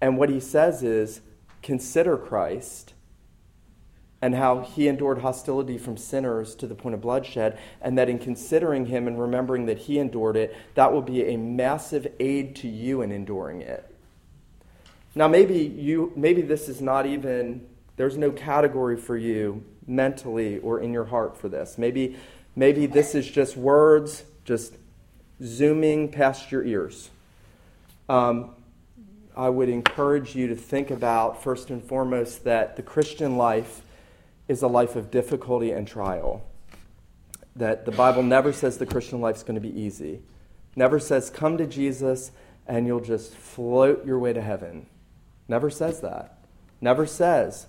And 0.00 0.18
what 0.18 0.30
he 0.30 0.40
says 0.40 0.82
is, 0.82 1.20
consider 1.66 2.16
Christ 2.16 2.94
and 4.22 4.36
how 4.36 4.60
he 4.60 4.86
endured 4.86 5.18
hostility 5.18 5.76
from 5.76 5.96
sinners 5.96 6.54
to 6.54 6.66
the 6.66 6.74
point 6.74 6.94
of 6.94 7.00
bloodshed, 7.00 7.58
and 7.82 7.98
that 7.98 8.08
in 8.08 8.18
considering 8.18 8.86
him 8.86 9.06
and 9.06 9.20
remembering 9.20 9.66
that 9.66 9.76
he 9.76 9.98
endured 9.98 10.36
it, 10.36 10.56
that 10.74 10.92
will 10.92 11.02
be 11.02 11.24
a 11.26 11.36
massive 11.36 12.06
aid 12.20 12.54
to 12.56 12.68
you 12.68 13.02
in 13.02 13.10
enduring 13.10 13.60
it. 13.60 13.92
Now, 15.14 15.28
maybe 15.28 15.58
you, 15.58 16.12
maybe 16.14 16.40
this 16.40 16.68
is 16.68 16.80
not 16.80 17.04
even 17.04 17.66
there's 17.96 18.16
no 18.16 18.30
category 18.30 18.96
for 18.96 19.16
you 19.16 19.64
mentally 19.86 20.58
or 20.58 20.80
in 20.80 20.92
your 20.92 21.06
heart 21.06 21.36
for 21.36 21.48
this. 21.48 21.78
Maybe, 21.78 22.16
maybe 22.54 22.86
this 22.86 23.14
is 23.14 23.28
just 23.28 23.56
words, 23.56 24.24
just 24.44 24.76
zooming 25.42 26.10
past 26.12 26.52
your 26.52 26.64
ears. 26.64 27.10
Um, 28.08 28.55
I 29.36 29.50
would 29.50 29.68
encourage 29.68 30.34
you 30.34 30.48
to 30.48 30.56
think 30.56 30.90
about, 30.90 31.42
first 31.42 31.68
and 31.68 31.84
foremost, 31.84 32.44
that 32.44 32.76
the 32.76 32.82
Christian 32.82 33.36
life 33.36 33.82
is 34.48 34.62
a 34.62 34.66
life 34.66 34.96
of 34.96 35.10
difficulty 35.10 35.72
and 35.72 35.86
trial. 35.86 36.42
That 37.54 37.84
the 37.84 37.92
Bible 37.92 38.22
never 38.22 38.52
says 38.52 38.78
the 38.78 38.86
Christian 38.86 39.20
life 39.20 39.36
is 39.36 39.42
going 39.42 39.56
to 39.56 39.60
be 39.60 39.78
easy. 39.78 40.20
Never 40.74 40.98
says, 40.98 41.28
come 41.28 41.58
to 41.58 41.66
Jesus 41.66 42.30
and 42.66 42.86
you'll 42.86 43.00
just 43.00 43.34
float 43.34 44.04
your 44.06 44.18
way 44.18 44.32
to 44.32 44.40
heaven. 44.40 44.86
Never 45.48 45.70
says 45.70 46.00
that. 46.00 46.38
Never 46.80 47.06
says, 47.06 47.66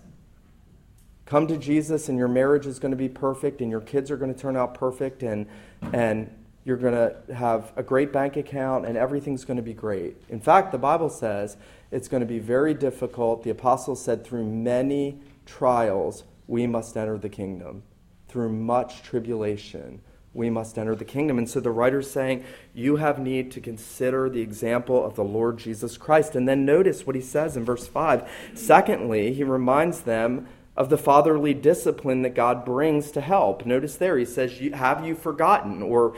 come 1.25 1.47
to 1.47 1.57
Jesus 1.57 2.09
and 2.09 2.17
your 2.17 2.27
marriage 2.27 2.65
is 2.65 2.79
going 2.79 2.91
to 2.91 2.97
be 2.97 3.09
perfect 3.09 3.61
and 3.61 3.69
your 3.69 3.81
kids 3.81 4.09
are 4.09 4.17
going 4.17 4.33
to 4.33 4.39
turn 4.39 4.57
out 4.57 4.73
perfect 4.73 5.23
and, 5.23 5.47
and 5.93 6.33
you're 6.67 6.75
going 6.75 6.93
to 6.93 7.33
have 7.33 7.71
a 7.77 7.81
great 7.81 8.11
bank 8.11 8.35
account 8.35 8.85
and 8.85 8.97
everything's 8.97 9.45
going 9.45 9.55
to 9.55 9.63
be 9.63 9.73
great. 9.73 10.17
In 10.27 10.41
fact, 10.41 10.73
the 10.73 10.77
Bible 10.77 11.09
says 11.09 11.55
it's 11.91 12.09
going 12.09 12.19
to 12.19 12.27
be 12.27 12.39
very 12.39 12.73
difficult. 12.73 13.43
The 13.43 13.51
apostles 13.51 14.03
said, 14.03 14.25
through 14.25 14.45
many 14.45 15.21
trials, 15.45 16.25
we 16.45 16.67
must 16.67 16.97
enter 16.97 17.17
the 17.17 17.29
kingdom. 17.29 17.83
Through 18.27 18.49
much 18.49 19.01
tribulation, 19.01 20.01
we 20.33 20.49
must 20.49 20.77
enter 20.77 20.93
the 20.93 21.05
kingdom. 21.05 21.37
And 21.37 21.49
so 21.49 21.61
the 21.61 21.71
writer's 21.71 22.11
saying, 22.11 22.43
you 22.73 22.97
have 22.97 23.17
need 23.17 23.49
to 23.51 23.61
consider 23.61 24.29
the 24.29 24.41
example 24.41 25.05
of 25.05 25.15
the 25.15 25.23
Lord 25.23 25.59
Jesus 25.59 25.95
Christ. 25.95 26.35
And 26.35 26.49
then 26.49 26.65
notice 26.65 27.07
what 27.07 27.15
he 27.15 27.21
says 27.21 27.55
in 27.55 27.63
verse 27.63 27.87
5. 27.87 28.29
Secondly, 28.55 29.31
he 29.33 29.45
reminds 29.45 30.01
them 30.01 30.49
of 30.77 30.89
the 30.89 30.97
fatherly 30.97 31.55
discipline 31.55 32.21
that 32.21 32.35
God 32.35 32.63
brings 32.63 33.09
to 33.11 33.21
help. 33.21 33.65
Notice 33.65 33.95
there, 33.95 34.17
he 34.17 34.25
says, 34.25 34.59
Have 34.73 35.03
you 35.03 35.15
forgotten? 35.15 35.81
Or 35.81 36.15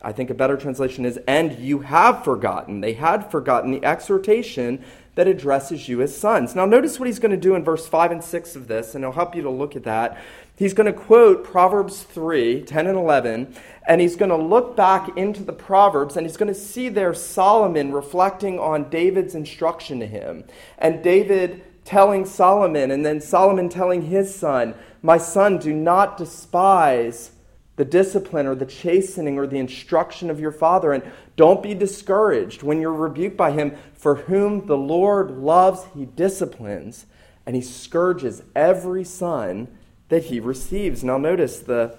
I 0.00 0.12
think 0.12 0.30
a 0.30 0.34
better 0.34 0.56
translation 0.56 1.04
is, 1.04 1.18
and 1.26 1.58
you 1.58 1.80
have 1.80 2.22
forgotten. 2.22 2.80
They 2.80 2.92
had 2.92 3.30
forgotten 3.30 3.72
the 3.72 3.84
exhortation 3.84 4.84
that 5.16 5.26
addresses 5.26 5.88
you 5.88 6.00
as 6.00 6.16
sons. 6.16 6.54
Now, 6.54 6.64
notice 6.64 7.00
what 7.00 7.06
he's 7.06 7.18
going 7.18 7.32
to 7.32 7.36
do 7.36 7.56
in 7.56 7.64
verse 7.64 7.88
5 7.88 8.12
and 8.12 8.22
6 8.22 8.54
of 8.54 8.68
this, 8.68 8.94
and 8.94 9.02
it'll 9.02 9.14
help 9.14 9.34
you 9.34 9.42
to 9.42 9.50
look 9.50 9.74
at 9.74 9.82
that. 9.82 10.16
He's 10.54 10.74
going 10.74 10.86
to 10.86 10.92
quote 10.92 11.42
Proverbs 11.42 12.02
3 12.04 12.62
10 12.62 12.86
and 12.86 12.96
11, 12.96 13.56
and 13.88 14.00
he's 14.00 14.14
going 14.14 14.30
to 14.30 14.36
look 14.36 14.76
back 14.76 15.16
into 15.16 15.42
the 15.42 15.52
Proverbs, 15.52 16.16
and 16.16 16.24
he's 16.24 16.36
going 16.36 16.52
to 16.52 16.58
see 16.58 16.88
there 16.88 17.14
Solomon 17.14 17.92
reflecting 17.92 18.60
on 18.60 18.90
David's 18.90 19.34
instruction 19.34 19.98
to 19.98 20.06
him. 20.06 20.44
And 20.78 21.02
David 21.02 21.64
telling 21.84 22.24
Solomon, 22.24 22.92
and 22.92 23.04
then 23.04 23.20
Solomon 23.20 23.68
telling 23.68 24.02
his 24.02 24.32
son, 24.32 24.74
My 25.02 25.18
son, 25.18 25.58
do 25.58 25.72
not 25.72 26.16
despise 26.16 27.32
the 27.78 27.84
discipline 27.84 28.48
or 28.48 28.56
the 28.56 28.66
chastening 28.66 29.38
or 29.38 29.46
the 29.46 29.56
instruction 29.56 30.30
of 30.30 30.40
your 30.40 30.50
father. 30.50 30.92
And 30.92 31.02
don't 31.36 31.62
be 31.62 31.74
discouraged 31.74 32.64
when 32.64 32.80
you're 32.80 32.92
rebuked 32.92 33.36
by 33.36 33.52
him, 33.52 33.76
for 33.94 34.16
whom 34.16 34.66
the 34.66 34.76
Lord 34.76 35.30
loves, 35.30 35.86
he 35.94 36.04
disciplines, 36.04 37.06
and 37.46 37.54
he 37.54 37.62
scourges 37.62 38.42
every 38.56 39.04
son 39.04 39.68
that 40.08 40.24
he 40.24 40.40
receives. 40.40 41.04
Now, 41.04 41.18
notice 41.18 41.60
the, 41.60 41.96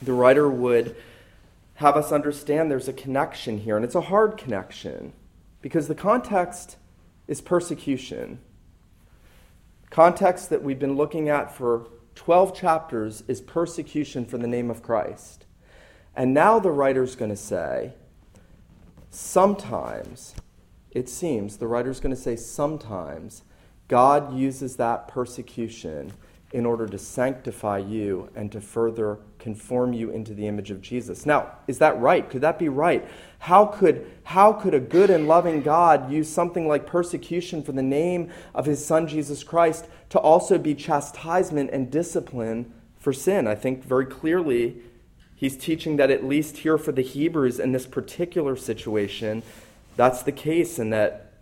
the 0.00 0.14
writer 0.14 0.48
would 0.48 0.96
have 1.74 1.98
us 1.98 2.10
understand 2.10 2.70
there's 2.70 2.88
a 2.88 2.92
connection 2.94 3.58
here, 3.58 3.76
and 3.76 3.84
it's 3.84 3.94
a 3.94 4.00
hard 4.00 4.38
connection 4.38 5.12
because 5.60 5.86
the 5.86 5.94
context 5.94 6.76
is 7.28 7.42
persecution. 7.42 8.38
Context 9.90 10.48
that 10.48 10.62
we've 10.62 10.78
been 10.78 10.96
looking 10.96 11.28
at 11.28 11.54
for 11.54 11.88
12 12.14 12.54
chapters 12.54 13.22
is 13.28 13.40
persecution 13.40 14.24
for 14.24 14.38
the 14.38 14.46
name 14.46 14.70
of 14.70 14.82
Christ. 14.82 15.46
And 16.14 16.32
now 16.32 16.58
the 16.58 16.70
writer's 16.70 17.16
going 17.16 17.30
to 17.30 17.36
say, 17.36 17.92
sometimes, 19.10 20.34
it 20.90 21.08
seems, 21.08 21.56
the 21.56 21.66
writer's 21.66 22.00
going 22.00 22.14
to 22.14 22.20
say, 22.20 22.36
sometimes 22.36 23.42
God 23.88 24.34
uses 24.34 24.76
that 24.76 25.08
persecution 25.08 26.12
in 26.54 26.64
order 26.64 26.86
to 26.86 26.96
sanctify 26.96 27.78
you 27.78 28.30
and 28.36 28.52
to 28.52 28.60
further 28.60 29.18
conform 29.40 29.92
you 29.92 30.10
into 30.10 30.32
the 30.32 30.46
image 30.46 30.70
of 30.70 30.80
Jesus. 30.80 31.26
Now, 31.26 31.50
is 31.66 31.78
that 31.78 31.98
right? 31.98 32.30
Could 32.30 32.42
that 32.42 32.60
be 32.60 32.68
right? 32.68 33.04
How 33.40 33.66
could, 33.66 34.08
how 34.22 34.52
could 34.52 34.72
a 34.72 34.78
good 34.78 35.10
and 35.10 35.26
loving 35.26 35.62
God 35.62 36.12
use 36.12 36.28
something 36.28 36.68
like 36.68 36.86
persecution 36.86 37.60
for 37.60 37.72
the 37.72 37.82
name 37.82 38.30
of 38.54 38.66
his 38.66 38.86
son 38.86 39.08
Jesus 39.08 39.42
Christ 39.42 39.88
to 40.10 40.18
also 40.20 40.56
be 40.56 40.76
chastisement 40.76 41.70
and 41.72 41.90
discipline 41.90 42.72
for 43.00 43.12
sin? 43.12 43.48
I 43.48 43.56
think 43.56 43.82
very 43.82 44.06
clearly 44.06 44.76
he's 45.34 45.56
teaching 45.56 45.96
that 45.96 46.12
at 46.12 46.24
least 46.24 46.58
here 46.58 46.78
for 46.78 46.92
the 46.92 47.02
Hebrews 47.02 47.58
in 47.58 47.72
this 47.72 47.88
particular 47.88 48.54
situation, 48.54 49.42
that's 49.96 50.22
the 50.22 50.30
case 50.30 50.78
and 50.78 50.92
that 50.92 51.32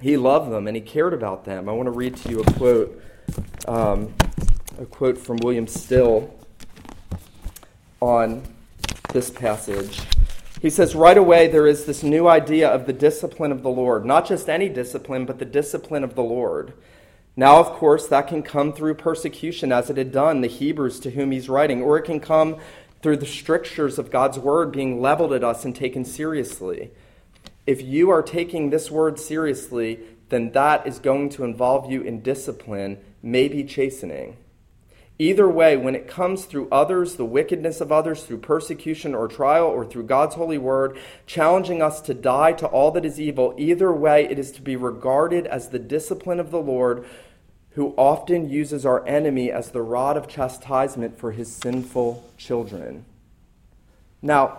he 0.00 0.16
loved 0.16 0.50
them 0.50 0.66
and 0.66 0.76
he 0.76 0.82
cared 0.82 1.14
about 1.14 1.44
them. 1.44 1.68
I 1.68 1.72
want 1.72 1.86
to 1.86 1.92
read 1.92 2.16
to 2.16 2.30
you 2.30 2.40
a 2.40 2.52
quote. 2.54 3.00
Um, 3.68 4.12
a 4.78 4.84
quote 4.84 5.16
from 5.16 5.38
William 5.38 5.66
Still 5.66 6.34
on 8.00 8.42
this 9.12 9.30
passage. 9.30 10.00
He 10.60 10.70
says, 10.70 10.94
Right 10.94 11.16
away, 11.16 11.48
there 11.48 11.66
is 11.66 11.84
this 11.84 12.02
new 12.02 12.28
idea 12.28 12.68
of 12.68 12.86
the 12.86 12.92
discipline 12.92 13.52
of 13.52 13.62
the 13.62 13.70
Lord. 13.70 14.04
Not 14.04 14.26
just 14.26 14.48
any 14.48 14.68
discipline, 14.68 15.24
but 15.24 15.38
the 15.38 15.44
discipline 15.44 16.04
of 16.04 16.14
the 16.14 16.22
Lord. 16.22 16.74
Now, 17.36 17.58
of 17.58 17.66
course, 17.68 18.06
that 18.08 18.28
can 18.28 18.42
come 18.42 18.72
through 18.72 18.94
persecution, 18.94 19.72
as 19.72 19.90
it 19.90 19.96
had 19.96 20.12
done 20.12 20.40
the 20.40 20.48
Hebrews 20.48 21.00
to 21.00 21.10
whom 21.10 21.32
he's 21.32 21.48
writing, 21.48 21.82
or 21.82 21.98
it 21.98 22.04
can 22.04 22.20
come 22.20 22.56
through 23.02 23.18
the 23.18 23.26
strictures 23.26 23.98
of 23.98 24.10
God's 24.10 24.38
word 24.38 24.72
being 24.72 25.00
leveled 25.00 25.32
at 25.32 25.44
us 25.44 25.64
and 25.64 25.76
taken 25.76 26.04
seriously. 26.04 26.90
If 27.66 27.82
you 27.82 28.10
are 28.10 28.22
taking 28.22 28.70
this 28.70 28.90
word 28.90 29.18
seriously, 29.18 30.00
then 30.28 30.52
that 30.52 30.86
is 30.86 30.98
going 30.98 31.28
to 31.30 31.44
involve 31.44 31.90
you 31.90 32.02
in 32.02 32.22
discipline, 32.22 32.98
maybe 33.22 33.64
chastening. 33.64 34.36
Either 35.18 35.48
way, 35.48 35.78
when 35.78 35.94
it 35.94 36.06
comes 36.06 36.44
through 36.44 36.68
others, 36.70 37.14
the 37.14 37.24
wickedness 37.24 37.80
of 37.80 37.90
others, 37.90 38.24
through 38.24 38.36
persecution 38.36 39.14
or 39.14 39.26
trial, 39.26 39.66
or 39.66 39.84
through 39.84 40.02
God's 40.02 40.34
holy 40.34 40.58
word, 40.58 40.98
challenging 41.24 41.80
us 41.80 42.02
to 42.02 42.12
die 42.12 42.52
to 42.52 42.66
all 42.66 42.90
that 42.90 43.06
is 43.06 43.18
evil, 43.18 43.54
either 43.56 43.90
way, 43.92 44.28
it 44.28 44.38
is 44.38 44.52
to 44.52 44.60
be 44.60 44.76
regarded 44.76 45.46
as 45.46 45.70
the 45.70 45.78
discipline 45.78 46.38
of 46.38 46.50
the 46.50 46.60
Lord, 46.60 47.06
who 47.70 47.94
often 47.96 48.50
uses 48.50 48.84
our 48.84 49.06
enemy 49.06 49.50
as 49.50 49.70
the 49.70 49.82
rod 49.82 50.18
of 50.18 50.28
chastisement 50.28 51.18
for 51.18 51.32
his 51.32 51.50
sinful 51.50 52.30
children. 52.36 53.06
Now, 54.20 54.58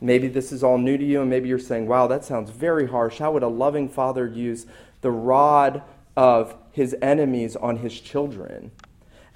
maybe 0.00 0.28
this 0.28 0.52
is 0.52 0.62
all 0.62 0.76
new 0.76 0.98
to 0.98 1.04
you, 1.04 1.22
and 1.22 1.30
maybe 1.30 1.48
you're 1.48 1.58
saying, 1.58 1.86
wow, 1.86 2.06
that 2.06 2.24
sounds 2.24 2.50
very 2.50 2.86
harsh. 2.86 3.18
How 3.18 3.32
would 3.32 3.42
a 3.42 3.48
loving 3.48 3.88
father 3.88 4.26
use 4.26 4.66
the 5.00 5.10
rod 5.10 5.82
of 6.16 6.54
his 6.72 6.94
enemies 7.00 7.56
on 7.56 7.78
his 7.78 7.98
children? 7.98 8.72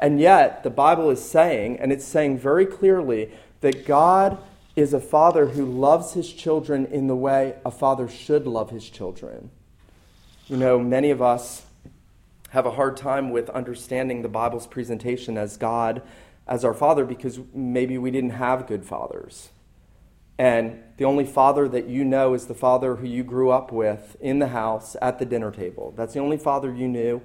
And 0.01 0.19
yet, 0.19 0.63
the 0.63 0.71
Bible 0.71 1.11
is 1.11 1.23
saying, 1.23 1.79
and 1.79 1.93
it's 1.93 2.05
saying 2.05 2.39
very 2.39 2.65
clearly, 2.65 3.31
that 3.61 3.87
God 3.87 4.39
is 4.75 4.95
a 4.95 5.01
father 5.01 5.47
who 5.47 5.65
loves 5.65 6.15
his 6.15 6.33
children 6.33 6.87
in 6.87 7.07
the 7.07 7.17
way 7.17 7.57
a 7.65 7.71
father 7.71 8.09
should 8.09 8.47
love 8.47 8.71
his 8.71 8.89
children. 8.89 9.51
You 10.47 10.57
know, 10.57 10.79
many 10.79 11.11
of 11.11 11.21
us 11.21 11.67
have 12.51 12.67
a 12.67 12.73
hard 12.73 12.97
time 12.97 13.31
with 13.31 13.49
understanding 13.51 14.23
the 14.23 14.29
Bible's 14.29 14.67
presentation 14.67 15.37
as 15.37 15.57
God 15.57 16.03
as 16.47 16.65
our 16.65 16.75
father 16.75 17.05
because 17.05 17.39
maybe 17.55 17.97
we 17.97 18.11
didn't 18.11 18.31
have 18.31 18.67
good 18.67 18.85
fathers. 18.85 19.51
And 20.37 20.83
the 20.97 21.05
only 21.05 21.27
father 21.27 21.69
that 21.69 21.87
you 21.87 22.05
know 22.05 22.35
is 22.35 22.47
the 22.47 22.55
father 22.55 22.97
who 22.97 23.07
you 23.07 23.23
grew 23.23 23.51
up 23.51 23.71
with 23.71 24.17
in 24.21 24.39
the 24.39 24.49
house 24.49 24.97
at 25.01 25.19
the 25.19 25.27
dinner 25.27 25.51
table. 25.51 25.93
That's 25.97 26.15
the 26.15 26.21
only 26.21 26.39
father 26.39 26.75
you 26.75 26.89
knew. 26.89 27.23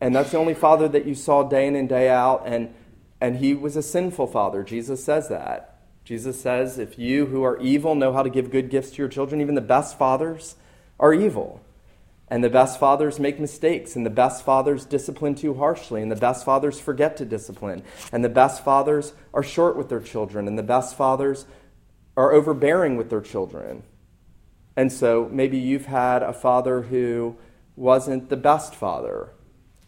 And 0.00 0.14
that's 0.14 0.30
the 0.30 0.38
only 0.38 0.54
father 0.54 0.88
that 0.88 1.06
you 1.06 1.14
saw 1.14 1.42
day 1.42 1.66
in 1.66 1.74
and 1.74 1.88
day 1.88 2.08
out. 2.08 2.42
And, 2.46 2.74
and 3.20 3.36
he 3.36 3.54
was 3.54 3.76
a 3.76 3.82
sinful 3.82 4.28
father. 4.28 4.62
Jesus 4.62 5.02
says 5.02 5.28
that. 5.28 5.80
Jesus 6.04 6.40
says, 6.40 6.78
if 6.78 6.98
you 6.98 7.26
who 7.26 7.42
are 7.42 7.58
evil 7.58 7.94
know 7.94 8.12
how 8.12 8.22
to 8.22 8.30
give 8.30 8.50
good 8.50 8.70
gifts 8.70 8.92
to 8.92 8.96
your 8.98 9.08
children, 9.08 9.40
even 9.40 9.54
the 9.54 9.60
best 9.60 9.98
fathers 9.98 10.56
are 10.98 11.12
evil. 11.12 11.60
And 12.30 12.44
the 12.44 12.50
best 12.50 12.78
fathers 12.78 13.18
make 13.18 13.40
mistakes, 13.40 13.96
and 13.96 14.04
the 14.04 14.10
best 14.10 14.44
fathers 14.44 14.84
discipline 14.84 15.34
too 15.34 15.54
harshly, 15.54 16.02
and 16.02 16.12
the 16.12 16.16
best 16.16 16.44
fathers 16.44 16.78
forget 16.78 17.16
to 17.16 17.24
discipline, 17.24 17.82
and 18.12 18.22
the 18.22 18.28
best 18.28 18.62
fathers 18.62 19.14
are 19.32 19.42
short 19.42 19.76
with 19.78 19.88
their 19.88 20.00
children, 20.00 20.46
and 20.46 20.58
the 20.58 20.62
best 20.62 20.94
fathers 20.94 21.46
are 22.18 22.32
overbearing 22.32 22.98
with 22.98 23.08
their 23.08 23.22
children. 23.22 23.82
And 24.76 24.92
so 24.92 25.28
maybe 25.32 25.56
you've 25.56 25.86
had 25.86 26.22
a 26.22 26.34
father 26.34 26.82
who 26.82 27.36
wasn't 27.76 28.28
the 28.28 28.36
best 28.36 28.74
father, 28.74 29.30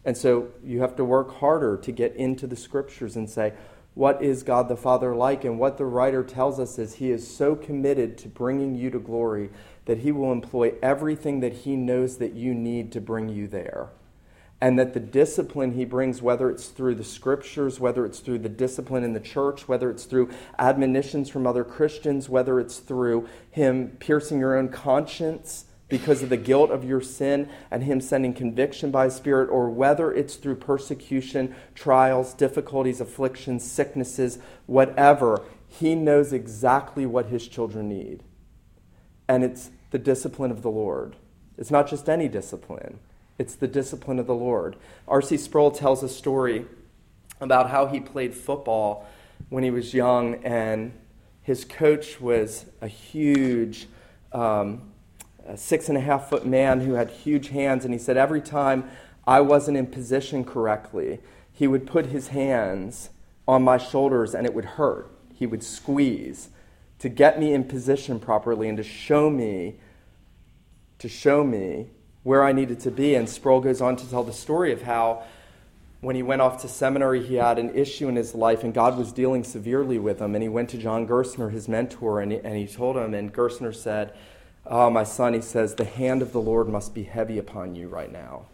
and 0.03 0.17
so 0.17 0.49
you 0.63 0.81
have 0.81 0.95
to 0.95 1.05
work 1.05 1.37
harder 1.37 1.77
to 1.77 1.91
get 1.91 2.15
into 2.15 2.47
the 2.47 2.55
scriptures 2.55 3.15
and 3.15 3.29
say, 3.29 3.53
what 3.93 4.23
is 4.23 4.43
God 4.43 4.69
the 4.69 4.77
Father 4.77 5.15
like? 5.15 5.43
And 5.43 5.59
what 5.59 5.77
the 5.77 5.85
writer 5.85 6.23
tells 6.23 6.59
us 6.59 6.79
is 6.79 6.95
he 6.95 7.11
is 7.11 7.35
so 7.35 7.55
committed 7.55 8.17
to 8.19 8.29
bringing 8.29 8.73
you 8.73 8.89
to 8.89 8.99
glory 8.99 9.49
that 9.85 9.99
he 9.99 10.11
will 10.11 10.31
employ 10.31 10.73
everything 10.81 11.41
that 11.41 11.53
he 11.53 11.75
knows 11.75 12.17
that 12.17 12.33
you 12.33 12.53
need 12.53 12.91
to 12.93 13.01
bring 13.01 13.27
you 13.27 13.47
there. 13.47 13.89
And 14.61 14.77
that 14.77 14.93
the 14.93 14.99
discipline 14.99 15.73
he 15.73 15.85
brings, 15.85 16.21
whether 16.21 16.49
it's 16.49 16.67
through 16.67 16.95
the 16.95 17.03
scriptures, 17.03 17.79
whether 17.79 18.05
it's 18.05 18.19
through 18.19 18.39
the 18.39 18.49
discipline 18.49 19.03
in 19.03 19.13
the 19.13 19.19
church, 19.19 19.67
whether 19.67 19.89
it's 19.89 20.05
through 20.05 20.29
admonitions 20.59 21.29
from 21.29 21.47
other 21.47 21.63
Christians, 21.63 22.29
whether 22.29 22.59
it's 22.59 22.77
through 22.77 23.27
him 23.49 23.97
piercing 23.99 24.39
your 24.39 24.55
own 24.55 24.69
conscience, 24.69 25.65
because 25.91 26.23
of 26.23 26.29
the 26.29 26.37
guilt 26.37 26.71
of 26.71 26.85
your 26.85 27.01
sin 27.01 27.49
and 27.69 27.83
Him 27.83 27.99
sending 27.99 28.33
conviction 28.33 28.91
by 28.91 29.03
His 29.03 29.15
Spirit, 29.15 29.49
or 29.49 29.69
whether 29.69 30.11
it's 30.11 30.35
through 30.35 30.55
persecution, 30.55 31.53
trials, 31.75 32.33
difficulties, 32.33 33.01
afflictions, 33.01 33.69
sicknesses, 33.69 34.39
whatever, 34.67 35.43
He 35.67 35.93
knows 35.93 36.31
exactly 36.31 37.05
what 37.05 37.25
His 37.25 37.45
children 37.45 37.89
need. 37.89 38.23
And 39.27 39.43
it's 39.43 39.69
the 39.91 39.99
discipline 39.99 40.49
of 40.49 40.61
the 40.61 40.71
Lord. 40.71 41.17
It's 41.57 41.71
not 41.71 41.89
just 41.89 42.07
any 42.07 42.29
discipline, 42.29 42.99
it's 43.37 43.55
the 43.55 43.67
discipline 43.67 44.17
of 44.17 44.27
the 44.27 44.33
Lord. 44.33 44.77
R.C. 45.09 45.35
Sproul 45.37 45.71
tells 45.71 46.03
a 46.03 46.09
story 46.09 46.65
about 47.41 47.69
how 47.69 47.87
he 47.87 47.99
played 47.99 48.33
football 48.33 49.05
when 49.49 49.63
he 49.63 49.71
was 49.71 49.93
young, 49.93 50.35
and 50.45 50.93
his 51.43 51.65
coach 51.65 52.21
was 52.21 52.65
a 52.79 52.87
huge. 52.87 53.87
Um, 54.31 54.83
a 55.47 55.57
six 55.57 55.89
and 55.89 55.97
a 55.97 56.01
half 56.01 56.29
foot 56.29 56.45
man 56.45 56.81
who 56.81 56.93
had 56.93 57.09
huge 57.09 57.49
hands, 57.49 57.85
and 57.85 57.93
he 57.93 57.99
said 57.99 58.17
every 58.17 58.41
time 58.41 58.89
I 59.27 59.41
wasn't 59.41 59.77
in 59.77 59.87
position 59.87 60.43
correctly, 60.43 61.19
he 61.51 61.67
would 61.67 61.85
put 61.85 62.07
his 62.07 62.29
hands 62.29 63.09
on 63.47 63.63
my 63.63 63.77
shoulders 63.77 64.33
and 64.33 64.45
it 64.45 64.53
would 64.53 64.65
hurt. 64.65 65.11
He 65.33 65.45
would 65.45 65.63
squeeze 65.63 66.49
to 66.99 67.09
get 67.09 67.39
me 67.39 67.53
in 67.53 67.63
position 67.63 68.19
properly 68.19 68.67
and 68.67 68.77
to 68.77 68.83
show 68.83 69.29
me 69.29 69.79
to 70.99 71.09
show 71.09 71.43
me 71.43 71.89
where 72.21 72.43
I 72.43 72.51
needed 72.51 72.79
to 72.81 72.91
be. 72.91 73.15
And 73.15 73.27
Sproul 73.27 73.59
goes 73.59 73.81
on 73.81 73.95
to 73.95 74.07
tell 74.07 74.23
the 74.23 74.31
story 74.31 74.71
of 74.71 74.83
how 74.83 75.23
when 75.99 76.15
he 76.15 76.21
went 76.21 76.41
off 76.41 76.61
to 76.61 76.67
seminary, 76.67 77.23
he 77.23 77.35
had 77.35 77.57
an 77.57 77.73
issue 77.75 78.07
in 78.07 78.15
his 78.15 78.35
life, 78.35 78.63
and 78.63 78.73
God 78.73 78.97
was 78.97 79.11
dealing 79.11 79.43
severely 79.43 79.97
with 79.97 80.19
him. 80.19 80.35
And 80.35 80.43
he 80.43 80.49
went 80.49 80.69
to 80.69 80.77
John 80.77 81.07
Gerstner, 81.07 81.51
his 81.51 81.67
mentor, 81.67 82.21
and 82.21 82.31
he, 82.31 82.39
and 82.39 82.55
he 82.55 82.67
told 82.67 82.97
him, 82.97 83.13
and 83.13 83.33
Gerstner 83.33 83.73
said, 83.73 84.13
Oh, 84.65 84.89
my 84.89 85.03
son, 85.03 85.33
he 85.33 85.41
says, 85.41 85.75
the 85.75 85.85
hand 85.85 86.21
of 86.21 86.31
the 86.31 86.41
Lord 86.41 86.69
must 86.69 86.93
be 86.93 87.03
heavy 87.03 87.37
upon 87.37 87.75
you 87.75 87.87
right 87.87 88.11
now. 88.11 88.45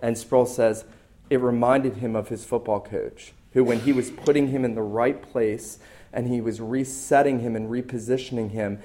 And 0.00 0.16
Sproul 0.16 0.46
says, 0.46 0.84
it 1.30 1.40
reminded 1.40 1.96
him 1.96 2.14
of 2.14 2.28
his 2.28 2.44
football 2.44 2.80
coach, 2.80 3.32
who, 3.52 3.64
when 3.64 3.80
he 3.80 3.92
was 3.92 4.10
putting 4.10 4.48
him 4.48 4.64
in 4.64 4.74
the 4.74 4.82
right 4.82 5.20
place 5.22 5.78
and 6.12 6.28
he 6.28 6.40
was 6.40 6.60
resetting 6.60 7.40
him 7.40 7.56
and 7.56 7.70
repositioning 7.70 8.50
him, 8.50 8.80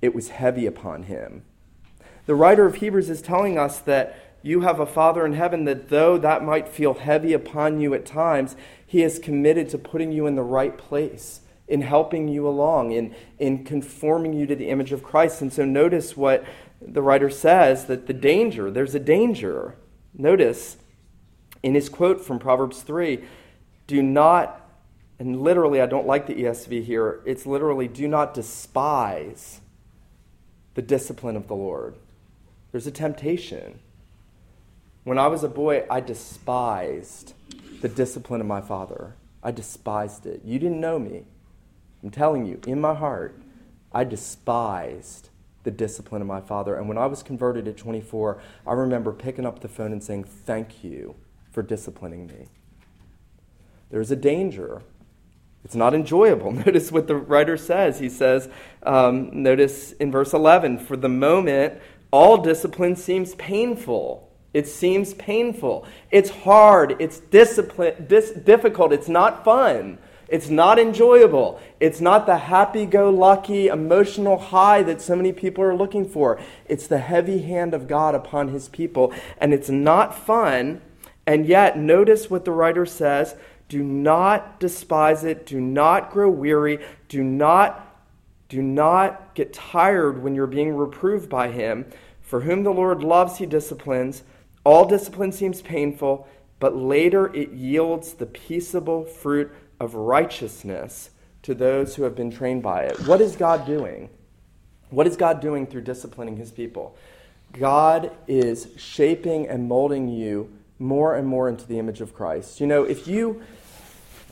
it 0.00 0.14
was 0.14 0.28
heavy 0.28 0.66
upon 0.66 1.04
him. 1.04 1.42
The 2.26 2.34
writer 2.34 2.66
of 2.66 2.76
Hebrews 2.76 3.10
is 3.10 3.22
telling 3.22 3.58
us 3.58 3.78
that 3.80 4.16
you 4.42 4.60
have 4.60 4.78
a 4.78 4.86
Father 4.86 5.26
in 5.26 5.32
heaven 5.32 5.64
that 5.64 5.88
though 5.88 6.18
that 6.18 6.44
might 6.44 6.68
feel 6.68 6.94
heavy 6.94 7.32
upon 7.32 7.80
you 7.80 7.94
at 7.94 8.06
times, 8.06 8.54
he 8.86 9.02
is 9.02 9.18
committed 9.18 9.68
to 9.70 9.78
putting 9.78 10.12
you 10.12 10.26
in 10.26 10.36
the 10.36 10.42
right 10.42 10.76
place, 10.78 11.40
in 11.68 11.82
helping 11.82 12.28
you 12.28 12.48
along, 12.48 12.92
in, 12.92 13.14
in 13.38 13.64
conforming 13.64 14.32
you 14.32 14.46
to 14.46 14.56
the 14.56 14.70
image 14.70 14.90
of 14.90 15.02
Christ. 15.02 15.42
And 15.42 15.52
so 15.52 15.64
notice 15.64 16.16
what 16.16 16.44
the 16.80 17.02
writer 17.02 17.28
says 17.28 17.86
that 17.86 18.06
the 18.06 18.14
danger, 18.14 18.70
there's 18.70 18.94
a 18.94 19.00
danger. 19.00 19.76
Notice 20.14 20.78
in 21.62 21.74
his 21.74 21.88
quote 21.88 22.24
from 22.24 22.38
Proverbs 22.38 22.82
3 22.82 23.22
do 23.86 24.02
not, 24.02 24.68
and 25.18 25.40
literally, 25.40 25.80
I 25.80 25.86
don't 25.86 26.06
like 26.06 26.26
the 26.26 26.34
ESV 26.34 26.84
here, 26.84 27.20
it's 27.24 27.46
literally, 27.46 27.88
do 27.88 28.06
not 28.06 28.34
despise 28.34 29.60
the 30.74 30.82
discipline 30.82 31.36
of 31.36 31.48
the 31.48 31.54
Lord. 31.54 31.96
There's 32.70 32.86
a 32.86 32.92
temptation. 32.92 33.80
When 35.04 35.18
I 35.18 35.26
was 35.28 35.42
a 35.42 35.48
boy, 35.48 35.84
I 35.90 36.00
despised 36.00 37.32
the 37.80 37.88
discipline 37.88 38.42
of 38.42 38.46
my 38.46 38.60
father. 38.60 39.14
I 39.42 39.50
despised 39.52 40.26
it. 40.26 40.42
You 40.44 40.58
didn't 40.58 40.80
know 40.80 40.98
me. 40.98 41.24
I'm 42.02 42.10
telling 42.10 42.46
you, 42.46 42.60
in 42.66 42.80
my 42.80 42.94
heart, 42.94 43.40
I 43.92 44.04
despised 44.04 45.30
the 45.64 45.70
discipline 45.70 46.22
of 46.22 46.28
my 46.28 46.40
father. 46.40 46.76
And 46.76 46.88
when 46.88 46.98
I 46.98 47.06
was 47.06 47.22
converted 47.22 47.66
at 47.66 47.76
24, 47.76 48.40
I 48.66 48.72
remember 48.72 49.12
picking 49.12 49.44
up 49.44 49.60
the 49.60 49.68
phone 49.68 49.92
and 49.92 50.02
saying, 50.02 50.24
Thank 50.24 50.84
you 50.84 51.16
for 51.50 51.62
disciplining 51.62 52.26
me. 52.26 52.46
There's 53.90 54.10
a 54.10 54.16
danger. 54.16 54.82
It's 55.64 55.74
not 55.74 55.94
enjoyable. 55.94 56.52
Notice 56.66 56.92
what 56.92 57.06
the 57.06 57.16
writer 57.16 57.56
says. 57.56 57.98
He 57.98 58.08
says, 58.08 58.48
um, 58.82 59.42
notice 59.42 59.92
in 59.92 60.12
verse 60.12 60.32
11, 60.32 60.78
for 60.78 60.96
the 60.96 61.08
moment, 61.08 61.80
all 62.10 62.38
discipline 62.38 62.96
seems 62.96 63.34
painful. 63.34 64.30
It 64.54 64.66
seems 64.66 65.14
painful. 65.14 65.86
It's 66.10 66.30
hard. 66.30 66.96
It's 67.00 67.20
discipline, 67.20 68.06
dis- 68.08 68.30
difficult. 68.30 68.92
It's 68.92 69.08
not 69.08 69.44
fun. 69.44 69.98
It's 70.28 70.50
not 70.50 70.78
enjoyable. 70.78 71.58
It's 71.80 72.00
not 72.00 72.26
the 72.26 72.36
happy 72.36 72.84
go 72.84 73.08
lucky 73.08 73.68
emotional 73.68 74.36
high 74.38 74.82
that 74.82 75.00
so 75.00 75.16
many 75.16 75.32
people 75.32 75.64
are 75.64 75.74
looking 75.74 76.06
for. 76.06 76.38
It's 76.66 76.86
the 76.86 76.98
heavy 76.98 77.42
hand 77.42 77.72
of 77.72 77.88
God 77.88 78.14
upon 78.14 78.48
his 78.48 78.68
people. 78.68 79.12
And 79.38 79.54
it's 79.54 79.70
not 79.70 80.14
fun. 80.14 80.82
And 81.26 81.46
yet, 81.46 81.78
notice 81.78 82.30
what 82.30 82.44
the 82.44 82.52
writer 82.52 82.86
says 82.86 83.36
do 83.68 83.82
not 83.82 84.60
despise 84.60 85.24
it, 85.24 85.44
do 85.44 85.60
not 85.60 86.10
grow 86.10 86.30
weary, 86.30 86.78
do 87.08 87.22
not 87.22 87.84
do 88.48 88.62
not 88.62 89.34
get 89.34 89.52
tired 89.52 90.22
when 90.22 90.34
you're 90.34 90.46
being 90.46 90.74
reproved 90.74 91.28
by 91.28 91.50
him. 91.50 91.84
For 92.22 92.40
whom 92.40 92.62
the 92.62 92.72
Lord 92.72 93.02
loves, 93.02 93.38
he 93.38 93.46
disciplines. 93.46 94.22
All 94.64 94.86
discipline 94.86 95.32
seems 95.32 95.60
painful, 95.60 96.26
but 96.58 96.74
later 96.74 97.34
it 97.34 97.52
yields 97.52 98.14
the 98.14 98.26
peaceable 98.26 99.04
fruit 99.04 99.52
of 99.80 99.94
righteousness 99.94 101.10
to 101.42 101.54
those 101.54 101.94
who 101.94 102.02
have 102.02 102.14
been 102.14 102.30
trained 102.30 102.62
by 102.62 102.82
it. 102.82 103.06
What 103.06 103.20
is 103.20 103.36
God 103.36 103.66
doing? 103.66 104.10
What 104.90 105.06
is 105.06 105.16
God 105.16 105.40
doing 105.40 105.66
through 105.66 105.82
disciplining 105.82 106.36
his 106.36 106.50
people? 106.50 106.96
God 107.52 108.10
is 108.26 108.68
shaping 108.76 109.48
and 109.48 109.68
molding 109.68 110.08
you 110.08 110.52
more 110.78 111.14
and 111.14 111.26
more 111.26 111.48
into 111.48 111.66
the 111.66 111.78
image 111.78 112.00
of 112.00 112.14
Christ. 112.14 112.60
You 112.60 112.66
know, 112.66 112.84
if 112.84 113.06
you 113.06 113.42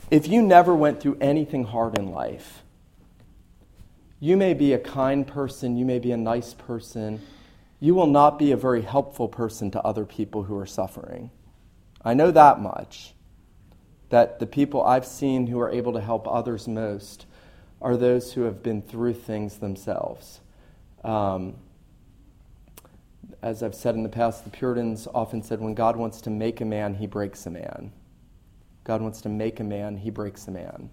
if 0.09 0.27
you 0.27 0.41
never 0.41 0.73
went 0.73 1.01
through 1.01 1.17
anything 1.19 1.65
hard 1.65 1.97
in 1.97 2.11
life, 2.11 2.63
you 4.19 4.37
may 4.37 4.53
be 4.53 4.71
a 4.71 4.79
kind 4.79 5.27
person, 5.27 5.75
you 5.75 5.85
may 5.85 5.99
be 5.99 6.11
a 6.11 6.17
nice 6.17 6.53
person, 6.53 7.21
you 7.81 7.93
will 7.93 8.07
not 8.07 8.39
be 8.39 8.51
a 8.51 8.57
very 8.57 8.81
helpful 8.83 9.27
person 9.27 9.69
to 9.71 9.81
other 9.81 10.05
people 10.05 10.43
who 10.43 10.57
are 10.57 10.65
suffering. 10.65 11.29
I 12.05 12.13
know 12.13 12.31
that 12.31 12.61
much 12.61 13.13
that 14.09 14.39
the 14.39 14.47
people 14.47 14.83
I've 14.83 15.05
seen 15.05 15.47
who 15.47 15.59
are 15.59 15.69
able 15.69 15.93
to 15.93 16.01
help 16.01 16.27
others 16.27 16.67
most 16.67 17.25
are 17.81 17.97
those 17.97 18.33
who 18.33 18.43
have 18.43 18.63
been 18.63 18.81
through 18.81 19.13
things 19.13 19.57
themselves. 19.57 20.39
Um, 21.03 21.55
as 23.41 23.61
I've 23.61 23.75
said 23.75 23.95
in 23.95 24.03
the 24.03 24.09
past, 24.09 24.43
the 24.43 24.49
Puritans 24.49 25.07
often 25.13 25.43
said 25.43 25.59
when 25.59 25.73
God 25.73 25.95
wants 25.95 26.21
to 26.21 26.29
make 26.29 26.59
a 26.61 26.65
man, 26.65 26.95
he 26.95 27.07
breaks 27.07 27.45
a 27.45 27.51
man. 27.51 27.91
God 28.83 29.01
wants 29.01 29.21
to 29.21 29.29
make 29.29 29.59
a 29.59 29.63
man, 29.63 29.97
he 29.97 30.09
breaks 30.09 30.47
a 30.47 30.51
man. 30.51 30.89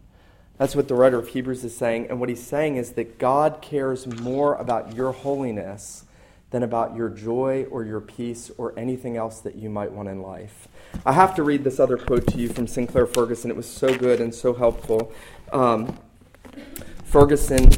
That's 0.59 0.77
what 0.77 0.89
the 0.89 0.95
writer 0.95 1.19
of 1.19 1.29
Hebrews 1.29 1.65
is 1.65 1.77
saying. 1.77 2.09
And 2.11 2.21
what 2.21 2.29
he's 2.29 2.45
saying 2.45 2.77
is 2.77 2.93
that 2.93 3.19
God 3.19 3.61
cares 3.61 4.07
more 4.07 4.55
about 4.55 4.95
your 4.95 5.13
holiness 5.13 6.05
than 6.55 6.63
about 6.63 6.95
your 6.95 7.09
joy 7.09 7.67
or 7.69 7.85
your 7.85 8.01
peace 8.01 8.49
or 8.59 8.79
anything 8.79 9.17
else 9.17 9.41
that 9.41 9.57
you 9.57 9.69
might 9.69 9.91
want 9.91 10.09
in 10.09 10.23
life. 10.23 10.69
I 11.05 11.13
have 11.13 11.35
to 11.35 11.43
read 11.43 11.65
this 11.65 11.81
other 11.81 11.97
quote 11.97 12.29
to 12.29 12.39
you 12.39 12.49
from 12.49 12.69
Sinclair 12.69 13.09
Ferguson. 13.09 13.51
It 13.51 13.57
was 13.57 13.69
so 13.69 13.93
good 13.99 14.21
and 14.21 14.33
so 14.33 14.55
helpful. 14.55 15.13
Um, 15.53 15.99
Ferguson 17.07 17.71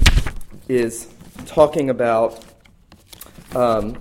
is 0.69 1.09
talking 1.47 1.89
about 1.89 2.45
um, 3.55 3.97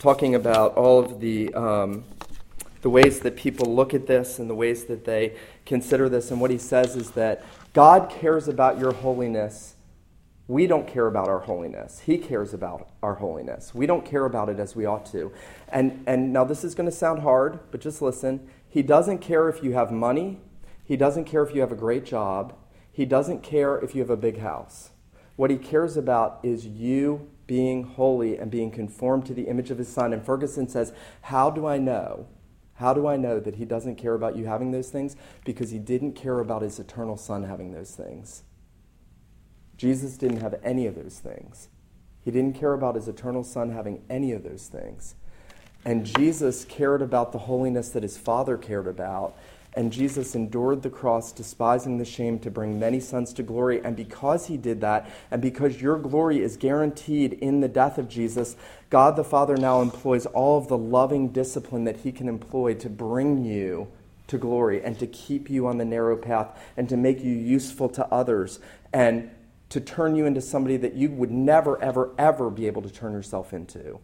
talking 0.00 0.34
about 0.34 0.74
all 0.74 0.98
of 0.98 1.20
the 1.20 1.54
um, 1.54 2.02
the 2.82 2.90
ways 2.90 3.20
that 3.20 3.36
people 3.36 3.72
look 3.72 3.94
at 3.94 4.08
this 4.08 4.40
and 4.40 4.50
the 4.50 4.56
ways 4.56 4.86
that 4.86 5.04
they 5.04 5.36
consider 5.66 6.08
this. 6.08 6.32
And 6.32 6.40
what 6.40 6.50
he 6.50 6.58
says 6.58 6.96
is 6.96 7.12
that 7.12 7.44
God 7.74 8.10
cares 8.10 8.48
about 8.48 8.80
your 8.80 8.92
holiness. 8.92 9.76
We 10.50 10.66
don't 10.66 10.88
care 10.88 11.06
about 11.06 11.28
our 11.28 11.38
holiness. 11.38 12.00
He 12.00 12.18
cares 12.18 12.52
about 12.52 12.88
our 13.04 13.14
holiness. 13.14 13.72
We 13.72 13.86
don't 13.86 14.04
care 14.04 14.24
about 14.24 14.48
it 14.48 14.58
as 14.58 14.74
we 14.74 14.84
ought 14.84 15.06
to. 15.12 15.30
And, 15.68 16.02
and 16.08 16.32
now, 16.32 16.42
this 16.42 16.64
is 16.64 16.74
going 16.74 16.90
to 16.90 16.96
sound 16.96 17.22
hard, 17.22 17.60
but 17.70 17.80
just 17.80 18.02
listen. 18.02 18.48
He 18.68 18.82
doesn't 18.82 19.18
care 19.18 19.48
if 19.48 19.62
you 19.62 19.74
have 19.74 19.92
money, 19.92 20.40
He 20.82 20.96
doesn't 20.96 21.26
care 21.26 21.44
if 21.44 21.54
you 21.54 21.60
have 21.60 21.70
a 21.70 21.76
great 21.76 22.04
job, 22.04 22.56
He 22.90 23.04
doesn't 23.04 23.44
care 23.44 23.78
if 23.78 23.94
you 23.94 24.00
have 24.00 24.10
a 24.10 24.16
big 24.16 24.40
house. 24.40 24.90
What 25.36 25.52
He 25.52 25.56
cares 25.56 25.96
about 25.96 26.40
is 26.42 26.66
you 26.66 27.30
being 27.46 27.84
holy 27.84 28.36
and 28.36 28.50
being 28.50 28.72
conformed 28.72 29.26
to 29.26 29.34
the 29.34 29.46
image 29.46 29.70
of 29.70 29.78
His 29.78 29.88
Son. 29.88 30.12
And 30.12 30.26
Ferguson 30.26 30.68
says, 30.68 30.92
How 31.22 31.50
do 31.50 31.64
I 31.64 31.78
know? 31.78 32.26
How 32.74 32.92
do 32.92 33.06
I 33.06 33.16
know 33.16 33.38
that 33.38 33.54
He 33.54 33.64
doesn't 33.64 33.98
care 33.98 34.14
about 34.14 34.34
you 34.34 34.46
having 34.46 34.72
those 34.72 34.90
things? 34.90 35.14
Because 35.44 35.70
He 35.70 35.78
didn't 35.78 36.14
care 36.14 36.40
about 36.40 36.62
His 36.62 36.80
eternal 36.80 37.16
Son 37.16 37.44
having 37.44 37.70
those 37.70 37.92
things. 37.92 38.42
Jesus 39.80 40.18
didn't 40.18 40.42
have 40.42 40.60
any 40.62 40.86
of 40.86 40.94
those 40.94 41.20
things. 41.20 41.70
He 42.22 42.30
didn't 42.30 42.60
care 42.60 42.74
about 42.74 42.96
His 42.96 43.08
eternal 43.08 43.42
Son 43.42 43.70
having 43.70 44.02
any 44.10 44.32
of 44.32 44.42
those 44.42 44.66
things. 44.66 45.14
And 45.86 46.04
Jesus 46.04 46.66
cared 46.66 47.00
about 47.00 47.32
the 47.32 47.38
holiness 47.38 47.88
that 47.88 48.02
his 48.02 48.18
Father 48.18 48.58
cared 48.58 48.86
about. 48.86 49.34
And 49.72 49.90
Jesus 49.90 50.34
endured 50.34 50.82
the 50.82 50.90
cross, 50.90 51.32
despising 51.32 51.96
the 51.96 52.04
shame, 52.04 52.38
to 52.40 52.50
bring 52.50 52.78
many 52.78 53.00
sons 53.00 53.32
to 53.32 53.42
glory. 53.42 53.82
And 53.82 53.96
because 53.96 54.48
he 54.48 54.58
did 54.58 54.82
that, 54.82 55.10
and 55.30 55.40
because 55.40 55.80
your 55.80 55.96
glory 55.96 56.42
is 56.42 56.58
guaranteed 56.58 57.32
in 57.32 57.60
the 57.60 57.68
death 57.68 57.96
of 57.96 58.06
Jesus, 58.06 58.56
God 58.90 59.16
the 59.16 59.24
Father 59.24 59.56
now 59.56 59.80
employs 59.80 60.26
all 60.26 60.58
of 60.58 60.68
the 60.68 60.76
loving 60.76 61.28
discipline 61.28 61.84
that 61.84 62.00
he 62.00 62.12
can 62.12 62.28
employ 62.28 62.74
to 62.74 62.90
bring 62.90 63.46
you 63.46 63.88
to 64.26 64.36
glory 64.36 64.84
and 64.84 64.98
to 64.98 65.06
keep 65.06 65.48
you 65.48 65.66
on 65.66 65.78
the 65.78 65.86
narrow 65.86 66.18
path 66.18 66.48
and 66.76 66.86
to 66.90 66.98
make 66.98 67.24
you 67.24 67.32
useful 67.32 67.88
to 67.88 68.06
others 68.08 68.60
and 68.92 69.30
to 69.70 69.80
turn 69.80 70.16
you 70.16 70.26
into 70.26 70.40
somebody 70.40 70.76
that 70.76 70.94
you 70.94 71.10
would 71.10 71.30
never, 71.30 71.80
ever, 71.82 72.12
ever 72.18 72.50
be 72.50 72.66
able 72.66 72.82
to 72.82 72.90
turn 72.90 73.12
yourself 73.12 73.52
into. 73.52 74.00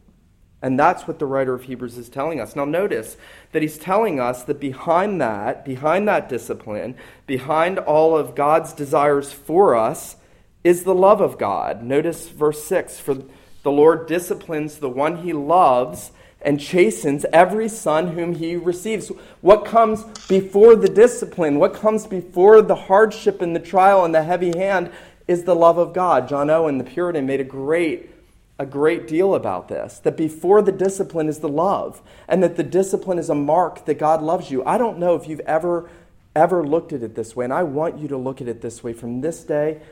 And 0.62 0.79
that's 0.79 1.07
what 1.07 1.18
the 1.18 1.26
writer 1.26 1.55
of 1.55 1.64
Hebrews 1.64 1.98
is 1.98 2.09
telling 2.09 2.40
us. 2.40 2.57
Now, 2.57 2.64
notice 2.64 3.16
that 3.52 3.62
he's 3.62 3.76
telling 3.76 4.18
us 4.18 4.42
that 4.44 4.59
behind 4.59 5.20
that, 5.20 5.64
behind 5.64 6.09
that 6.09 6.29
discipline, 6.29 6.96
behind 7.26 7.79
all 7.79 8.16
of 8.16 8.35
God's 8.35 8.72
desires 8.72 9.33
for 9.33 9.74
us, 9.74 10.16
is 10.64 10.85
the 10.85 10.94
love 10.94 11.20
of 11.20 11.38
God. 11.38 11.83
Notice 11.83 12.29
verse 12.29 12.64
6 12.64 12.98
For 12.98 13.14
the 13.62 13.70
Lord 13.70 14.07
disciplines 14.07 14.79
the 14.79 14.88
one 14.88 15.18
he 15.18 15.33
loves 15.33 16.11
and 16.40 16.61
chastens 16.61 17.26
every 17.33 17.68
son 17.68 18.12
whom 18.12 18.35
he 18.35 18.57
receives. 18.57 19.09
What 19.40 19.64
comes 19.64 20.05
before 20.26 20.76
the 20.76 20.88
discipline, 20.88 21.59
what 21.59 21.74
comes 21.74 22.07
before 22.07 22.62
the 22.62 22.74
hardship 22.74 23.42
and 23.42 23.55
the 23.55 23.61
trial 23.61 24.05
and 24.05 24.14
the 24.14 24.22
heavy 24.22 24.57
hand, 24.57 24.90
is 25.26 25.44
the 25.44 25.54
love 25.54 25.78
of 25.78 25.92
God. 25.92 26.28
John 26.28 26.50
Owen, 26.50 26.78
the 26.78 26.84
Puritan, 26.84 27.26
made 27.26 27.40
a 27.40 27.44
great 27.44 28.10
a 28.58 28.66
great 28.66 29.06
deal 29.06 29.34
about 29.34 29.68
this 29.68 29.98
that 29.98 30.16
before 30.16 30.62
the 30.62 30.72
discipline 30.72 31.28
is 31.28 31.40
the 31.40 31.48
love, 31.48 32.00
and 32.26 32.42
that 32.42 32.56
the 32.56 32.62
discipline 32.62 33.18
is 33.18 33.28
a 33.28 33.34
mark 33.34 33.84
that 33.84 33.98
God 33.98 34.22
loves 34.22 34.50
you. 34.50 34.64
I 34.64 34.78
don't 34.78 34.98
know 34.98 35.14
if 35.14 35.28
you've 35.28 35.40
ever, 35.40 35.90
ever 36.34 36.66
looked 36.66 36.92
at 36.92 37.02
it 37.02 37.14
this 37.14 37.36
way, 37.36 37.44
and 37.44 37.52
I 37.52 37.62
want 37.62 37.98
you 37.98 38.08
to 38.08 38.16
look 38.16 38.40
at 38.40 38.48
it 38.48 38.62
this 38.62 38.82
way 38.82 38.92
from 38.92 39.20
this 39.20 39.44
day 39.44 39.82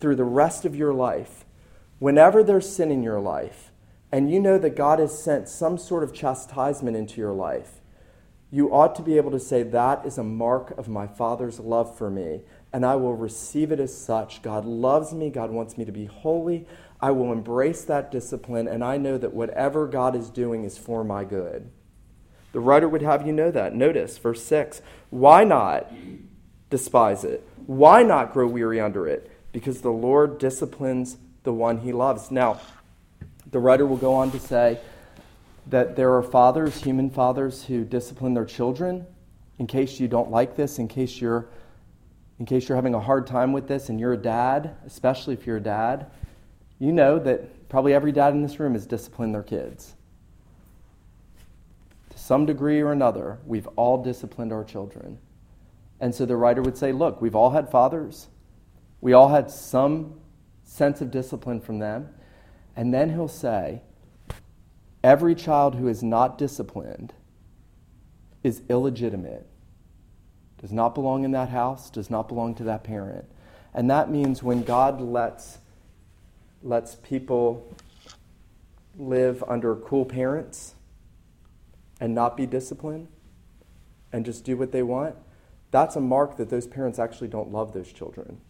through 0.00 0.16
the 0.16 0.24
rest 0.24 0.64
of 0.64 0.76
your 0.76 0.94
life. 0.94 1.44
Whenever 1.98 2.44
there's 2.44 2.68
sin 2.68 2.90
in 2.90 3.02
your 3.02 3.20
life, 3.20 3.72
and 4.12 4.30
you 4.30 4.38
know 4.38 4.58
that 4.58 4.76
God 4.76 4.98
has 4.98 5.20
sent 5.20 5.48
some 5.48 5.76
sort 5.76 6.04
of 6.04 6.14
chastisement 6.14 6.96
into 6.96 7.20
your 7.20 7.32
life, 7.32 7.80
you 8.50 8.72
ought 8.72 8.94
to 8.94 9.02
be 9.02 9.16
able 9.16 9.32
to 9.32 9.40
say, 9.40 9.62
That 9.62 10.06
is 10.06 10.16
a 10.16 10.22
mark 10.22 10.76
of 10.78 10.88
my 10.88 11.06
Father's 11.06 11.58
love 11.58 11.96
for 11.96 12.08
me, 12.08 12.42
and 12.76 12.84
I 12.84 12.94
will 12.96 13.14
receive 13.14 13.72
it 13.72 13.80
as 13.80 13.96
such. 13.96 14.42
God 14.42 14.66
loves 14.66 15.14
me, 15.14 15.30
God 15.30 15.50
wants 15.50 15.78
me 15.78 15.86
to 15.86 15.92
be 15.92 16.04
holy. 16.04 16.66
I 17.00 17.10
will 17.10 17.32
embrace 17.32 17.82
that 17.84 18.12
discipline, 18.12 18.68
and 18.68 18.84
I 18.84 18.98
know 18.98 19.16
that 19.16 19.32
whatever 19.32 19.86
God 19.86 20.14
is 20.14 20.28
doing 20.28 20.62
is 20.62 20.76
for 20.76 21.02
my 21.02 21.24
good. 21.24 21.70
The 22.52 22.60
writer 22.60 22.86
would 22.86 23.00
have 23.00 23.26
you 23.26 23.32
know 23.32 23.50
that. 23.50 23.74
Notice 23.74 24.18
verse 24.18 24.44
6 24.44 24.82
Why 25.08 25.42
not 25.42 25.90
despise 26.68 27.24
it? 27.24 27.48
Why 27.64 28.02
not 28.02 28.34
grow 28.34 28.46
weary 28.46 28.78
under 28.78 29.06
it? 29.06 29.30
Because 29.52 29.80
the 29.80 29.88
Lord 29.88 30.36
disciplines 30.36 31.16
the 31.44 31.54
one 31.54 31.78
he 31.78 31.92
loves. 31.92 32.30
Now, 32.30 32.60
the 33.50 33.58
writer 33.58 33.86
will 33.86 33.96
go 33.96 34.12
on 34.12 34.30
to 34.32 34.38
say 34.38 34.80
that 35.68 35.96
there 35.96 36.12
are 36.12 36.22
fathers, 36.22 36.82
human 36.82 37.08
fathers, 37.08 37.64
who 37.64 37.86
discipline 37.86 38.34
their 38.34 38.44
children. 38.44 39.06
In 39.58 39.66
case 39.66 39.98
you 39.98 40.08
don't 40.08 40.30
like 40.30 40.56
this, 40.56 40.78
in 40.78 40.88
case 40.88 41.22
you're 41.22 41.48
in 42.38 42.46
case 42.46 42.68
you're 42.68 42.76
having 42.76 42.94
a 42.94 43.00
hard 43.00 43.26
time 43.26 43.52
with 43.52 43.66
this 43.66 43.88
and 43.88 43.98
you're 43.98 44.12
a 44.12 44.18
dad, 44.18 44.76
especially 44.84 45.34
if 45.34 45.46
you're 45.46 45.56
a 45.56 45.62
dad, 45.62 46.10
you 46.78 46.92
know 46.92 47.18
that 47.18 47.68
probably 47.68 47.94
every 47.94 48.12
dad 48.12 48.34
in 48.34 48.42
this 48.42 48.60
room 48.60 48.74
has 48.74 48.86
disciplined 48.86 49.34
their 49.34 49.42
kids 49.42 49.94
To 52.10 52.18
some 52.18 52.46
degree 52.46 52.80
or 52.80 52.92
another, 52.92 53.38
we've 53.46 53.66
all 53.76 54.02
disciplined 54.02 54.52
our 54.52 54.64
children. 54.64 55.18
And 56.00 56.14
so 56.14 56.26
the 56.26 56.36
writer 56.36 56.62
would 56.62 56.76
say, 56.76 56.92
look, 56.92 57.22
we've 57.22 57.34
all 57.34 57.50
had 57.50 57.70
fathers. 57.70 58.28
We 59.00 59.14
all 59.14 59.28
had 59.28 59.50
some 59.50 60.20
sense 60.62 61.00
of 61.00 61.10
discipline 61.10 61.60
from 61.60 61.78
them. 61.78 62.10
And 62.74 62.92
then 62.92 63.10
he'll 63.10 63.28
say, 63.28 63.80
every 65.02 65.34
child 65.34 65.76
who 65.76 65.88
is 65.88 66.02
not 66.02 66.36
disciplined 66.36 67.14
is 68.42 68.62
illegitimate, 68.68 69.46
does 70.66 70.72
not 70.72 70.96
belong 70.96 71.22
in 71.22 71.30
that 71.30 71.50
house, 71.50 71.90
does 71.90 72.10
not 72.10 72.26
belong 72.26 72.52
to 72.52 72.64
that 72.64 72.82
parent. 72.82 73.24
And 73.72 73.88
that 73.88 74.10
means 74.10 74.42
when 74.42 74.64
God 74.64 75.00
lets, 75.00 75.58
lets 76.60 76.96
people 76.96 77.72
live 78.98 79.44
under 79.46 79.76
cool 79.76 80.04
parents, 80.04 80.74
and 82.00 82.16
not 82.16 82.36
be 82.36 82.46
disciplined 82.46 83.06
and 84.12 84.24
just 84.24 84.44
do 84.44 84.56
what 84.56 84.72
they 84.72 84.82
want, 84.82 85.14
that's 85.70 85.94
a 85.94 86.00
mark 86.00 86.36
that 86.36 86.50
those 86.50 86.66
parents 86.66 86.98
actually 86.98 87.28
don't 87.28 87.52
love 87.52 87.72
those 87.72 87.92
children. 87.92 88.40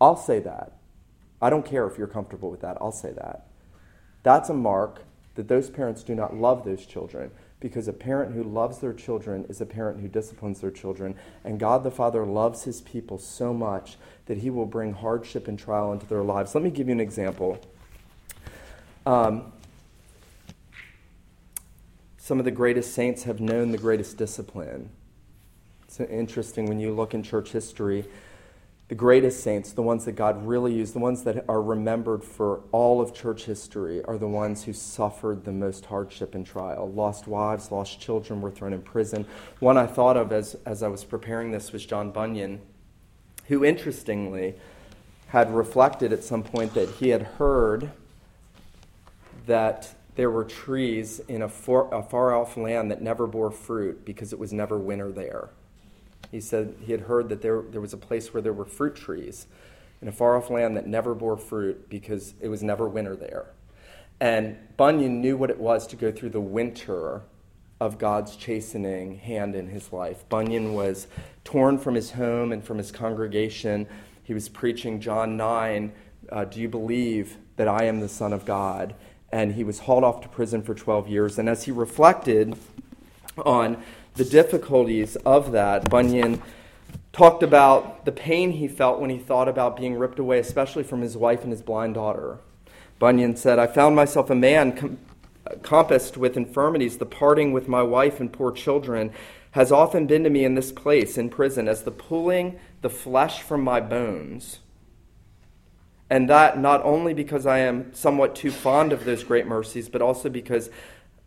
I'll 0.00 0.16
say 0.16 0.40
that. 0.40 0.72
I 1.40 1.50
don't 1.50 1.64
care 1.64 1.86
if 1.86 1.96
you're 1.96 2.08
comfortable 2.08 2.50
with 2.50 2.62
that. 2.62 2.78
I'll 2.80 2.90
say 2.90 3.12
that. 3.12 3.46
That's 4.24 4.48
a 4.48 4.54
mark 4.54 5.04
that 5.36 5.46
those 5.46 5.70
parents 5.70 6.02
do 6.02 6.16
not 6.16 6.34
love 6.34 6.64
those 6.64 6.84
children 6.84 7.30
because 7.64 7.88
a 7.88 7.94
parent 7.94 8.34
who 8.34 8.42
loves 8.42 8.76
their 8.80 8.92
children 8.92 9.46
is 9.48 9.58
a 9.62 9.64
parent 9.64 9.98
who 9.98 10.06
disciplines 10.06 10.60
their 10.60 10.70
children. 10.70 11.14
And 11.44 11.58
God 11.58 11.82
the 11.82 11.90
Father 11.90 12.26
loves 12.26 12.64
his 12.64 12.82
people 12.82 13.16
so 13.16 13.54
much 13.54 13.96
that 14.26 14.36
he 14.36 14.50
will 14.50 14.66
bring 14.66 14.92
hardship 14.92 15.48
and 15.48 15.58
trial 15.58 15.90
into 15.90 16.04
their 16.04 16.22
lives. 16.22 16.54
Let 16.54 16.62
me 16.62 16.68
give 16.68 16.88
you 16.88 16.92
an 16.92 17.00
example. 17.00 17.58
Um, 19.06 19.50
some 22.18 22.38
of 22.38 22.44
the 22.44 22.50
greatest 22.50 22.92
saints 22.92 23.22
have 23.22 23.40
known 23.40 23.70
the 23.70 23.78
greatest 23.78 24.18
discipline. 24.18 24.90
It's 25.84 25.98
interesting 26.00 26.66
when 26.66 26.78
you 26.78 26.92
look 26.92 27.14
in 27.14 27.22
church 27.22 27.52
history, 27.52 28.04
the 28.94 28.98
greatest 28.98 29.42
saints, 29.42 29.72
the 29.72 29.82
ones 29.82 30.04
that 30.04 30.12
God 30.12 30.46
really 30.46 30.72
used, 30.72 30.94
the 30.94 31.00
ones 31.00 31.24
that 31.24 31.44
are 31.48 31.60
remembered 31.60 32.22
for 32.22 32.60
all 32.70 33.00
of 33.00 33.12
church 33.12 33.44
history, 33.44 34.04
are 34.04 34.16
the 34.16 34.28
ones 34.28 34.62
who 34.62 34.72
suffered 34.72 35.44
the 35.44 35.50
most 35.50 35.84
hardship 35.86 36.36
and 36.36 36.46
trial. 36.46 36.88
Lost 36.92 37.26
wives, 37.26 37.72
lost 37.72 37.98
children, 37.98 38.40
were 38.40 38.52
thrown 38.52 38.72
in 38.72 38.80
prison. 38.80 39.26
One 39.58 39.76
I 39.76 39.88
thought 39.88 40.16
of 40.16 40.30
as, 40.30 40.54
as 40.64 40.84
I 40.84 40.86
was 40.86 41.02
preparing 41.02 41.50
this 41.50 41.72
was 41.72 41.84
John 41.84 42.12
Bunyan, 42.12 42.60
who 43.48 43.64
interestingly 43.64 44.54
had 45.26 45.52
reflected 45.52 46.12
at 46.12 46.22
some 46.22 46.44
point 46.44 46.74
that 46.74 46.88
he 46.88 47.08
had 47.08 47.22
heard 47.22 47.90
that 49.46 49.92
there 50.14 50.30
were 50.30 50.44
trees 50.44 51.18
in 51.18 51.42
a 51.42 51.48
far, 51.48 51.92
a 51.92 52.00
far 52.00 52.32
off 52.32 52.56
land 52.56 52.92
that 52.92 53.02
never 53.02 53.26
bore 53.26 53.50
fruit 53.50 54.04
because 54.04 54.32
it 54.32 54.38
was 54.38 54.52
never 54.52 54.78
winter 54.78 55.10
there. 55.10 55.48
He 56.34 56.40
said 56.40 56.74
he 56.80 56.90
had 56.90 57.02
heard 57.02 57.28
that 57.28 57.42
there, 57.42 57.62
there 57.62 57.80
was 57.80 57.92
a 57.92 57.96
place 57.96 58.34
where 58.34 58.42
there 58.42 58.52
were 58.52 58.64
fruit 58.64 58.96
trees 58.96 59.46
in 60.02 60.08
a 60.08 60.12
far 60.12 60.36
off 60.36 60.50
land 60.50 60.76
that 60.76 60.84
never 60.84 61.14
bore 61.14 61.36
fruit 61.36 61.88
because 61.88 62.34
it 62.40 62.48
was 62.48 62.60
never 62.60 62.88
winter 62.88 63.14
there. 63.14 63.46
And 64.18 64.56
Bunyan 64.76 65.20
knew 65.20 65.36
what 65.36 65.48
it 65.48 65.60
was 65.60 65.86
to 65.86 65.96
go 65.96 66.10
through 66.10 66.30
the 66.30 66.40
winter 66.40 67.22
of 67.78 67.98
God's 67.98 68.34
chastening 68.34 69.18
hand 69.18 69.54
in 69.54 69.68
his 69.68 69.92
life. 69.92 70.28
Bunyan 70.28 70.74
was 70.74 71.06
torn 71.44 71.78
from 71.78 71.94
his 71.94 72.10
home 72.10 72.50
and 72.50 72.64
from 72.64 72.78
his 72.78 72.90
congregation. 72.90 73.86
He 74.24 74.34
was 74.34 74.48
preaching 74.48 75.00
John 75.00 75.36
9 75.36 75.92
uh, 76.32 76.46
Do 76.46 76.60
you 76.60 76.68
believe 76.68 77.36
that 77.54 77.68
I 77.68 77.84
am 77.84 78.00
the 78.00 78.08
Son 78.08 78.32
of 78.32 78.44
God? 78.44 78.96
and 79.32 79.54
he 79.54 79.64
was 79.64 79.80
hauled 79.80 80.04
off 80.04 80.20
to 80.20 80.28
prison 80.28 80.62
for 80.62 80.74
12 80.74 81.08
years. 81.08 81.40
And 81.40 81.48
as 81.48 81.64
he 81.64 81.72
reflected 81.72 82.56
on 83.36 83.82
the 84.14 84.24
difficulties 84.24 85.16
of 85.16 85.52
that, 85.52 85.90
Bunyan 85.90 86.42
talked 87.12 87.42
about 87.42 88.04
the 88.04 88.12
pain 88.12 88.52
he 88.52 88.68
felt 88.68 89.00
when 89.00 89.10
he 89.10 89.18
thought 89.18 89.48
about 89.48 89.76
being 89.76 89.96
ripped 89.96 90.18
away, 90.18 90.38
especially 90.38 90.82
from 90.82 91.00
his 91.00 91.16
wife 91.16 91.42
and 91.42 91.52
his 91.52 91.62
blind 91.62 91.94
daughter. 91.94 92.38
Bunyan 92.98 93.36
said, 93.36 93.58
I 93.58 93.66
found 93.66 93.96
myself 93.96 94.30
a 94.30 94.34
man 94.34 94.76
com- 94.76 94.98
compassed 95.62 96.16
with 96.16 96.36
infirmities. 96.36 96.98
The 96.98 97.06
parting 97.06 97.52
with 97.52 97.68
my 97.68 97.82
wife 97.82 98.20
and 98.20 98.32
poor 98.32 98.52
children 98.52 99.12
has 99.52 99.70
often 99.70 100.06
been 100.06 100.24
to 100.24 100.30
me 100.30 100.44
in 100.44 100.54
this 100.54 100.72
place, 100.72 101.16
in 101.16 101.28
prison, 101.28 101.68
as 101.68 101.82
the 101.82 101.90
pulling 101.90 102.58
the 102.82 102.90
flesh 102.90 103.40
from 103.40 103.62
my 103.62 103.80
bones. 103.80 104.58
And 106.10 106.28
that 106.28 106.58
not 106.58 106.82
only 106.84 107.14
because 107.14 107.46
I 107.46 107.58
am 107.60 107.94
somewhat 107.94 108.34
too 108.34 108.50
fond 108.50 108.92
of 108.92 109.04
those 109.04 109.24
great 109.24 109.46
mercies, 109.46 109.88
but 109.88 110.02
also 110.02 110.28
because 110.28 110.70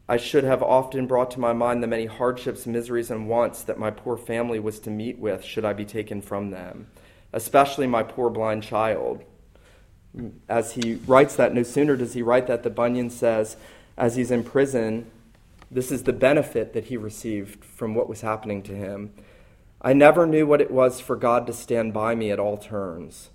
I 0.09 0.17
should 0.17 0.45
have 0.45 0.63
often 0.63 1.05
brought 1.05 1.31
to 1.31 1.39
my 1.39 1.51
mind 1.51 1.83
the 1.83 1.87
many 1.87 2.05
hardships, 2.05 2.65
miseries, 2.65 3.11
and 3.11 3.27
wants 3.27 3.61
that 3.63 3.77
my 3.77 3.91
poor 3.91 4.15
family 4.15 4.59
was 4.59 4.79
to 4.81 4.89
meet 4.89 5.19
with 5.19 5.43
should 5.43 5.65
I 5.65 5.73
be 5.73 5.85
taken 5.85 6.21
from 6.21 6.51
them, 6.51 6.87
especially 7.33 7.87
my 7.87 8.03
poor 8.03 8.29
blind 8.29 8.63
child. 8.63 9.23
As 10.47 10.73
he 10.73 10.95
writes 11.05 11.35
that, 11.35 11.53
no 11.53 11.63
sooner 11.63 11.97
does 11.97 12.13
he 12.13 12.21
write 12.21 12.47
that, 12.47 12.63
the 12.63 12.69
Bunyan 12.69 13.09
says, 13.09 13.57
as 13.97 14.15
he's 14.15 14.31
in 14.31 14.43
prison, 14.43 15.11
this 15.69 15.91
is 15.91 16.03
the 16.03 16.13
benefit 16.13 16.71
that 16.71 16.85
he 16.85 16.95
received 16.95 17.65
from 17.65 17.93
what 17.93 18.07
was 18.07 18.21
happening 18.21 18.63
to 18.63 18.75
him. 18.75 19.13
I 19.81 19.91
never 19.91 20.25
knew 20.25 20.47
what 20.47 20.61
it 20.61 20.71
was 20.71 21.01
for 21.01 21.17
God 21.17 21.45
to 21.47 21.53
stand 21.53 21.93
by 21.93 22.15
me 22.15 22.31
at 22.31 22.39
all 22.39 22.57
turns. 22.57 23.29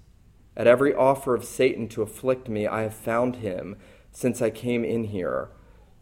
At 0.57 0.67
every 0.67 0.95
offer 0.95 1.35
of 1.35 1.45
Satan 1.45 1.89
to 1.89 2.03
afflict 2.03 2.49
me, 2.49 2.67
I 2.67 2.83
have 2.83 2.95
found 2.95 3.37
him 3.37 3.77
since 4.11 4.41
I 4.41 4.51
came 4.51 4.85
in 4.85 5.05
here. 5.05 5.51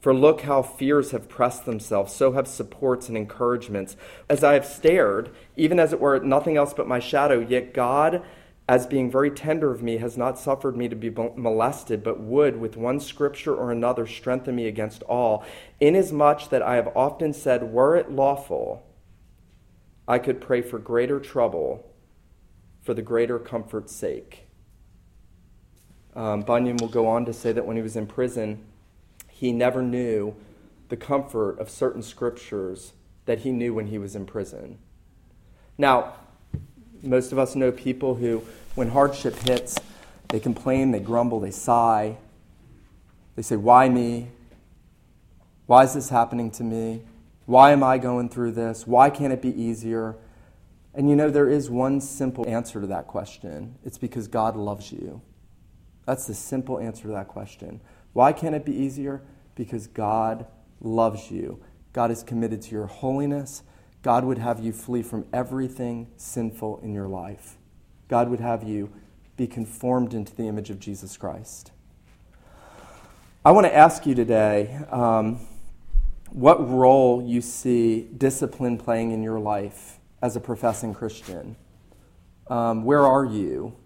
For 0.01 0.15
look 0.15 0.43
how 0.43 0.63
fears 0.63 1.11
have 1.11 1.29
pressed 1.29 1.67
themselves, 1.67 2.15
so 2.15 2.33
have 2.33 2.49
supports 2.49 3.09
and 3.09 3.17
encouragements. 3.17 3.97
As 4.31 4.43
I 4.43 4.55
have 4.55 4.65
stared, 4.65 5.31
even 5.57 5.79
as 5.79 5.93
it 5.93 6.01
were 6.01 6.15
at 6.15 6.25
nothing 6.25 6.57
else 6.57 6.73
but 6.73 6.89
my 6.89 6.99
shadow, 6.99 7.39
yet 7.39 7.75
God, 7.75 8.23
as 8.67 8.87
being 8.87 9.11
very 9.11 9.31
tender 9.31 9.71
of 9.71 9.83
me, 9.83 9.99
has 9.99 10.17
not 10.17 10.39
suffered 10.39 10.75
me 10.75 10.89
to 10.89 10.97
be 10.97 11.11
molested, 11.11 12.03
but 12.03 12.19
would, 12.19 12.59
with 12.59 12.79
one 12.79 12.99
scripture 12.99 13.55
or 13.55 13.71
another, 13.71 14.07
strengthen 14.07 14.57
me 14.57 14.67
against 14.67 15.03
all, 15.03 15.45
inasmuch 15.81 16.49
that 16.49 16.63
I 16.63 16.77
have 16.77 16.89
often 16.97 17.35
said, 17.35 17.65
Were 17.65 17.95
it 17.95 18.11
lawful, 18.11 18.87
I 20.09 20.19
could 20.19 20.41
pray 20.41 20.63
for 20.63 20.79
greater 20.79 21.21
trouble 21.21 21.87
for 22.81 22.95
the 22.95 23.03
greater 23.03 23.39
comfort's 23.39 23.95
sake. 23.95 24.47
Um, 26.17 26.41
Bunyan 26.41 26.79
will 26.79 26.89
go 26.89 27.07
on 27.07 27.27
to 27.27 27.35
say 27.35 27.53
that 27.53 27.67
when 27.67 27.77
he 27.77 27.83
was 27.83 27.97
in 27.97 28.07
prison, 28.07 28.65
he 29.41 29.53
never 29.53 29.83
knew 29.83 30.35
the 30.91 30.99
comfort 30.99 31.59
of 31.59 31.71
certain 31.71 32.03
scriptures 32.03 32.93
that 33.25 33.39
he 33.39 33.51
knew 33.51 33.73
when 33.73 33.87
he 33.87 33.97
was 33.97 34.15
in 34.15 34.27
prison. 34.27 34.77
Now, 35.79 36.13
most 37.01 37.33
of 37.33 37.39
us 37.39 37.57
know 37.57 37.73
people 37.73 38.17
who, 38.17 38.43
when 38.75 38.91
hardship 38.91 39.35
hits, 39.37 39.79
they 40.29 40.41
complain, 40.41 40.91
they 40.91 41.01
grumble, 41.01 41.41
they 41.41 41.53
sigh. 41.53 42.19
They 43.35 43.41
say, 43.41 43.57
Why 43.57 43.89
me? 43.89 44.29
Why 45.65 45.85
is 45.85 45.95
this 45.95 46.11
happening 46.11 46.51
to 46.51 46.63
me? 46.63 47.01
Why 47.47 47.73
am 47.73 47.83
I 47.83 47.97
going 47.97 48.29
through 48.29 48.53
this? 48.53 48.87
Why 48.87 49.09
can't 49.09 49.33
it 49.33 49.41
be 49.41 49.59
easier? 49.59 50.17
And 50.93 51.09
you 51.09 51.17
know, 51.17 51.31
there 51.31 51.49
is 51.49 51.71
one 51.71 52.03
simple 52.03 52.47
answer 52.47 52.79
to 52.79 52.87
that 52.89 53.07
question 53.07 53.79
it's 53.87 53.97
because 53.97 54.29
God 54.29 54.55
loves 54.55 54.93
you. 54.93 55.23
That's 56.05 56.27
the 56.27 56.35
simple 56.35 56.79
answer 56.79 57.05
to 57.05 57.13
that 57.15 57.29
question. 57.29 57.81
Why 58.13 58.33
can't 58.33 58.55
it 58.55 58.65
be 58.65 58.75
easier? 58.75 59.23
Because 59.55 59.87
God 59.87 60.47
loves 60.81 61.31
you. 61.31 61.63
God 61.93 62.11
is 62.11 62.23
committed 62.23 62.63
to 62.63 62.71
your 62.73 62.87
holiness. 62.87 63.63
God 64.03 64.25
would 64.25 64.39
have 64.39 64.61
you 64.61 64.73
flee 64.73 65.03
from 65.03 65.27
everything 65.33 66.09
sinful 66.17 66.81
in 66.83 66.95
your 66.95 67.09
life. 67.09 67.57
God 68.09 68.29
would 68.29 68.41
have 68.41 68.63
you 68.63 68.91
be 69.37 69.47
conformed 69.47 70.15
into 70.15 70.35
the 70.35 70.45
image 70.45 70.71
of 70.71 70.79
Jesus 70.79 71.17
Christ. 71.17 71.73
I 73.45 73.53
want 73.53 73.67
to 73.67 73.75
ask 73.75 74.07
you 74.07 74.15
today 74.15 74.79
um, 74.91 75.41
what 76.31 76.69
role 76.69 77.23
you 77.27 77.41
see 77.41 78.03
discipline 78.03 78.79
playing 78.79 79.13
in 79.13 79.23
your 79.23 79.39
life 79.39 79.99
as 80.23 80.37
a 80.37 80.41
professing 80.41 80.95
Christian. 80.95 81.57
Um, 82.49 82.85
where 82.85 83.07
are 83.07 83.25
you 83.25 83.77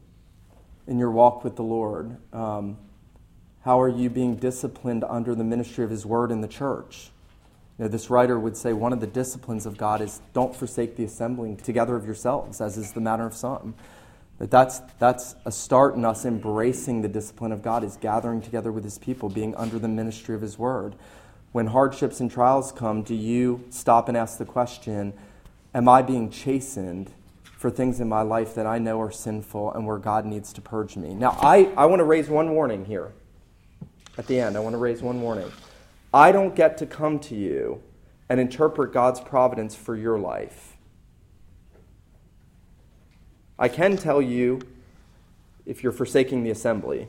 in 0.87 0.99
your 0.99 1.11
walk 1.11 1.45
with 1.45 1.57
the 1.57 1.63
Lord? 1.63 2.17
Um, 2.33 2.79
how 3.65 3.81
are 3.81 3.89
you 3.89 4.11
being 4.11 4.37
disciplined 4.37 5.05
under 5.09 5.35
the 5.35 5.43
ministry 5.43 5.85
of 5.85 5.91
His 5.91 6.05
Word 6.05 6.31
in 6.31 6.43
the 6.43 6.49
church? 6.49 7.09
You 7.79 7.85
know, 7.85 7.89
this 7.89 8.11
writer 8.11 8.39
would 8.39 8.59
say 8.59 8.75
one 8.75 8.93
of 8.93 9.01
the 9.01 9.07
disciplines 9.07 9.65
of 9.65 9.79
God 9.79 10.03
is 10.03 10.21
don't 10.35 10.55
forsake 10.55 10.97
the 10.97 11.05
assembling 11.05 11.57
together 11.57 11.97
of 11.97 12.05
yourselves, 12.05 12.61
as 12.61 12.77
is 12.77 12.93
the 12.93 13.01
manner 13.01 13.27
of 13.27 13.35
some. 13.35 13.75
That 14.39 14.51
that's, 14.51 14.81
that's 14.99 15.35
a 15.47 15.51
start 15.51 15.95
in 15.95 16.05
us 16.05 16.27
embracing 16.27 17.01
the 17.01 17.09
discipline 17.09 17.53
of 17.53 17.63
God, 17.63 17.85
is 17.85 17.97
gathering 17.97 18.43
together 18.43 18.71
with 18.71 18.85
His 18.85 18.99
people, 18.99 19.31
being 19.31 19.55
under 19.55 19.79
the 19.79 19.89
ministry 19.89 20.35
of 20.35 20.43
His 20.43 20.59
Word. 20.59 20.95
When 21.53 21.69
hardships 21.69 22.21
and 22.21 22.31
trials 22.31 22.71
come, 22.71 23.03
do 23.03 23.15
you 23.15 23.65
stop 23.71 24.09
and 24.09 24.17
ask 24.17 24.37
the 24.37 24.45
question, 24.45 25.15
Am 25.73 25.89
I 25.89 26.03
being 26.03 26.29
chastened 26.29 27.11
for 27.57 27.71
things 27.71 27.99
in 27.99 28.11
my 28.11 28.23
life 28.23 28.55
that 28.57 28.67
I 28.67 28.79
know 28.79 29.01
are 29.01 29.11
sinful 29.11 29.73
and 29.73 29.87
where 29.87 29.99
God 29.99 30.27
needs 30.27 30.53
to 30.53 30.61
purge 30.61 30.97
me? 30.97 31.15
Now, 31.15 31.39
I, 31.41 31.73
I 31.79 31.87
want 31.87 32.01
to 32.01 32.05
raise 32.05 32.29
one 32.29 32.51
warning 32.51 32.85
here. 32.85 33.13
At 34.17 34.27
the 34.27 34.39
end, 34.39 34.57
I 34.57 34.61
want 34.61 34.75
to 34.75 34.79
raise 34.79 35.03
one 35.03 35.21
warning. 35.21 35.51
I 36.13 36.31
don't 36.31 36.55
get 36.55 36.79
to 36.79 36.87
come 36.87 37.19
to 37.21 37.35
you 37.35 37.83
and 38.29 38.39
interpret 38.39 38.93
God's 38.93 39.21
providence 39.21 39.75
for 39.75 39.97
your 39.97 40.19
life. 40.19 40.77
I 43.59 43.69
can 43.69 43.97
tell 43.97 44.23
you 44.23 44.61
if 45.67 45.83
you're 45.83 45.93
forsaking 45.93 46.45
the 46.45 46.51
assembly. 46.51 47.09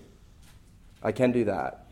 I 1.04 1.12
can 1.12 1.32
do 1.32 1.44
that. 1.46 1.86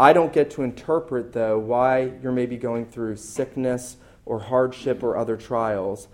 I 0.00 0.12
don't 0.12 0.32
get 0.32 0.50
to 0.52 0.62
interpret, 0.62 1.32
though, 1.32 1.58
why 1.58 2.12
you're 2.22 2.32
maybe 2.32 2.56
going 2.56 2.86
through 2.86 3.16
sickness 3.16 3.96
or 4.24 4.40
hardship 4.40 5.02
or 5.02 5.16
other 5.16 5.36
trials, 5.36 6.08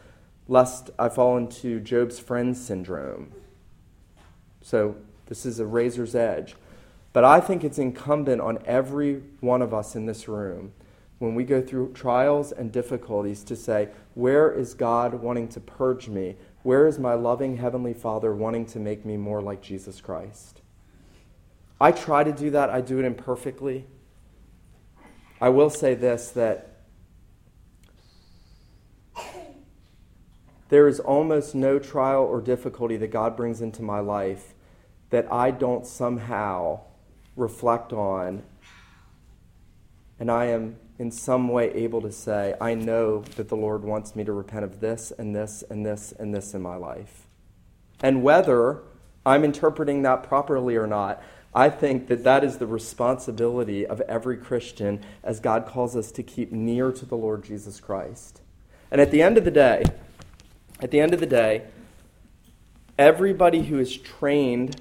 lest 0.48 0.90
I 0.98 1.08
fall 1.08 1.36
into 1.36 1.80
Job's 1.80 2.18
friend 2.18 2.56
syndrome. 2.56 3.32
So, 4.62 4.96
this 5.26 5.44
is 5.44 5.60
a 5.60 5.66
razor's 5.66 6.14
edge. 6.14 6.54
But 7.14 7.24
I 7.24 7.38
think 7.38 7.62
it's 7.62 7.78
incumbent 7.78 8.40
on 8.40 8.58
every 8.66 9.22
one 9.38 9.62
of 9.62 9.72
us 9.72 9.94
in 9.94 10.04
this 10.04 10.26
room 10.26 10.72
when 11.20 11.36
we 11.36 11.44
go 11.44 11.62
through 11.62 11.92
trials 11.92 12.50
and 12.50 12.72
difficulties 12.72 13.44
to 13.44 13.54
say, 13.54 13.88
Where 14.14 14.50
is 14.50 14.74
God 14.74 15.14
wanting 15.14 15.46
to 15.50 15.60
purge 15.60 16.08
me? 16.08 16.34
Where 16.64 16.88
is 16.88 16.98
my 16.98 17.14
loving 17.14 17.58
Heavenly 17.58 17.94
Father 17.94 18.34
wanting 18.34 18.66
to 18.66 18.80
make 18.80 19.06
me 19.06 19.16
more 19.16 19.40
like 19.40 19.62
Jesus 19.62 20.00
Christ? 20.00 20.60
I 21.80 21.92
try 21.92 22.24
to 22.24 22.32
do 22.32 22.50
that, 22.50 22.68
I 22.68 22.80
do 22.80 22.98
it 22.98 23.04
imperfectly. 23.04 23.86
I 25.40 25.50
will 25.50 25.70
say 25.70 25.94
this 25.94 26.30
that 26.30 26.80
there 30.68 30.88
is 30.88 30.98
almost 30.98 31.54
no 31.54 31.78
trial 31.78 32.24
or 32.24 32.40
difficulty 32.40 32.96
that 32.96 33.12
God 33.12 33.36
brings 33.36 33.60
into 33.60 33.82
my 33.82 34.00
life 34.00 34.54
that 35.10 35.32
I 35.32 35.52
don't 35.52 35.86
somehow 35.86 36.80
reflect 37.36 37.92
on, 37.92 38.42
and 40.18 40.30
I 40.30 40.46
am 40.46 40.76
in 40.98 41.10
some 41.10 41.48
way 41.48 41.72
able 41.72 42.00
to 42.02 42.12
say, 42.12 42.54
I 42.60 42.74
know 42.74 43.22
that 43.36 43.48
the 43.48 43.56
Lord 43.56 43.82
wants 43.82 44.14
me 44.14 44.24
to 44.24 44.32
repent 44.32 44.64
of 44.64 44.80
this 44.80 45.12
and 45.18 45.34
this 45.34 45.64
and 45.68 45.84
this 45.84 46.12
and 46.12 46.34
this 46.34 46.54
in 46.54 46.62
my 46.62 46.76
life. 46.76 47.26
And 48.00 48.22
whether 48.22 48.82
I'm 49.26 49.44
interpreting 49.44 50.02
that 50.02 50.22
properly 50.22 50.76
or 50.76 50.86
not, 50.86 51.22
I 51.54 51.70
think 51.70 52.08
that 52.08 52.24
that 52.24 52.44
is 52.44 52.58
the 52.58 52.66
responsibility 52.66 53.86
of 53.86 54.00
every 54.02 54.36
Christian 54.36 55.00
as 55.22 55.40
God 55.40 55.66
calls 55.66 55.96
us 55.96 56.10
to 56.12 56.22
keep 56.22 56.52
near 56.52 56.90
to 56.92 57.06
the 57.06 57.16
Lord 57.16 57.44
Jesus 57.44 57.80
Christ. 57.80 58.40
And 58.90 59.00
at 59.00 59.10
the 59.10 59.22
end 59.22 59.38
of 59.38 59.44
the 59.44 59.50
day, 59.50 59.84
at 60.80 60.90
the 60.90 61.00
end 61.00 61.14
of 61.14 61.20
the 61.20 61.26
day, 61.26 61.62
everybody 62.98 63.62
who 63.64 63.78
is 63.78 63.96
trained 63.96 64.80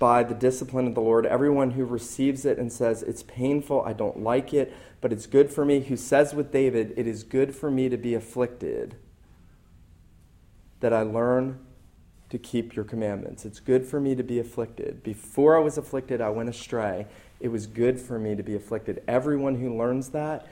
by 0.00 0.24
the 0.24 0.34
discipline 0.34 0.88
of 0.88 0.94
the 0.96 1.00
Lord. 1.00 1.26
Everyone 1.26 1.72
who 1.72 1.84
receives 1.84 2.44
it 2.44 2.58
and 2.58 2.72
says, 2.72 3.04
It's 3.04 3.22
painful, 3.22 3.82
I 3.82 3.92
don't 3.92 4.24
like 4.24 4.52
it, 4.52 4.74
but 5.00 5.12
it's 5.12 5.26
good 5.26 5.52
for 5.52 5.64
me, 5.64 5.80
who 5.80 5.96
says 5.96 6.34
with 6.34 6.50
David, 6.50 6.94
It 6.96 7.06
is 7.06 7.22
good 7.22 7.54
for 7.54 7.70
me 7.70 7.88
to 7.90 7.98
be 7.98 8.14
afflicted, 8.14 8.96
that 10.80 10.92
I 10.92 11.02
learn 11.02 11.60
to 12.30 12.38
keep 12.38 12.74
your 12.74 12.84
commandments. 12.84 13.44
It's 13.44 13.60
good 13.60 13.84
for 13.86 14.00
me 14.00 14.14
to 14.14 14.22
be 14.22 14.38
afflicted. 14.38 15.02
Before 15.02 15.56
I 15.56 15.60
was 15.60 15.76
afflicted, 15.76 16.20
I 16.20 16.30
went 16.30 16.48
astray. 16.48 17.06
It 17.38 17.48
was 17.48 17.66
good 17.66 18.00
for 18.00 18.18
me 18.18 18.34
to 18.34 18.42
be 18.42 18.54
afflicted. 18.54 19.02
Everyone 19.06 19.56
who 19.56 19.76
learns 19.76 20.10
that, 20.10 20.46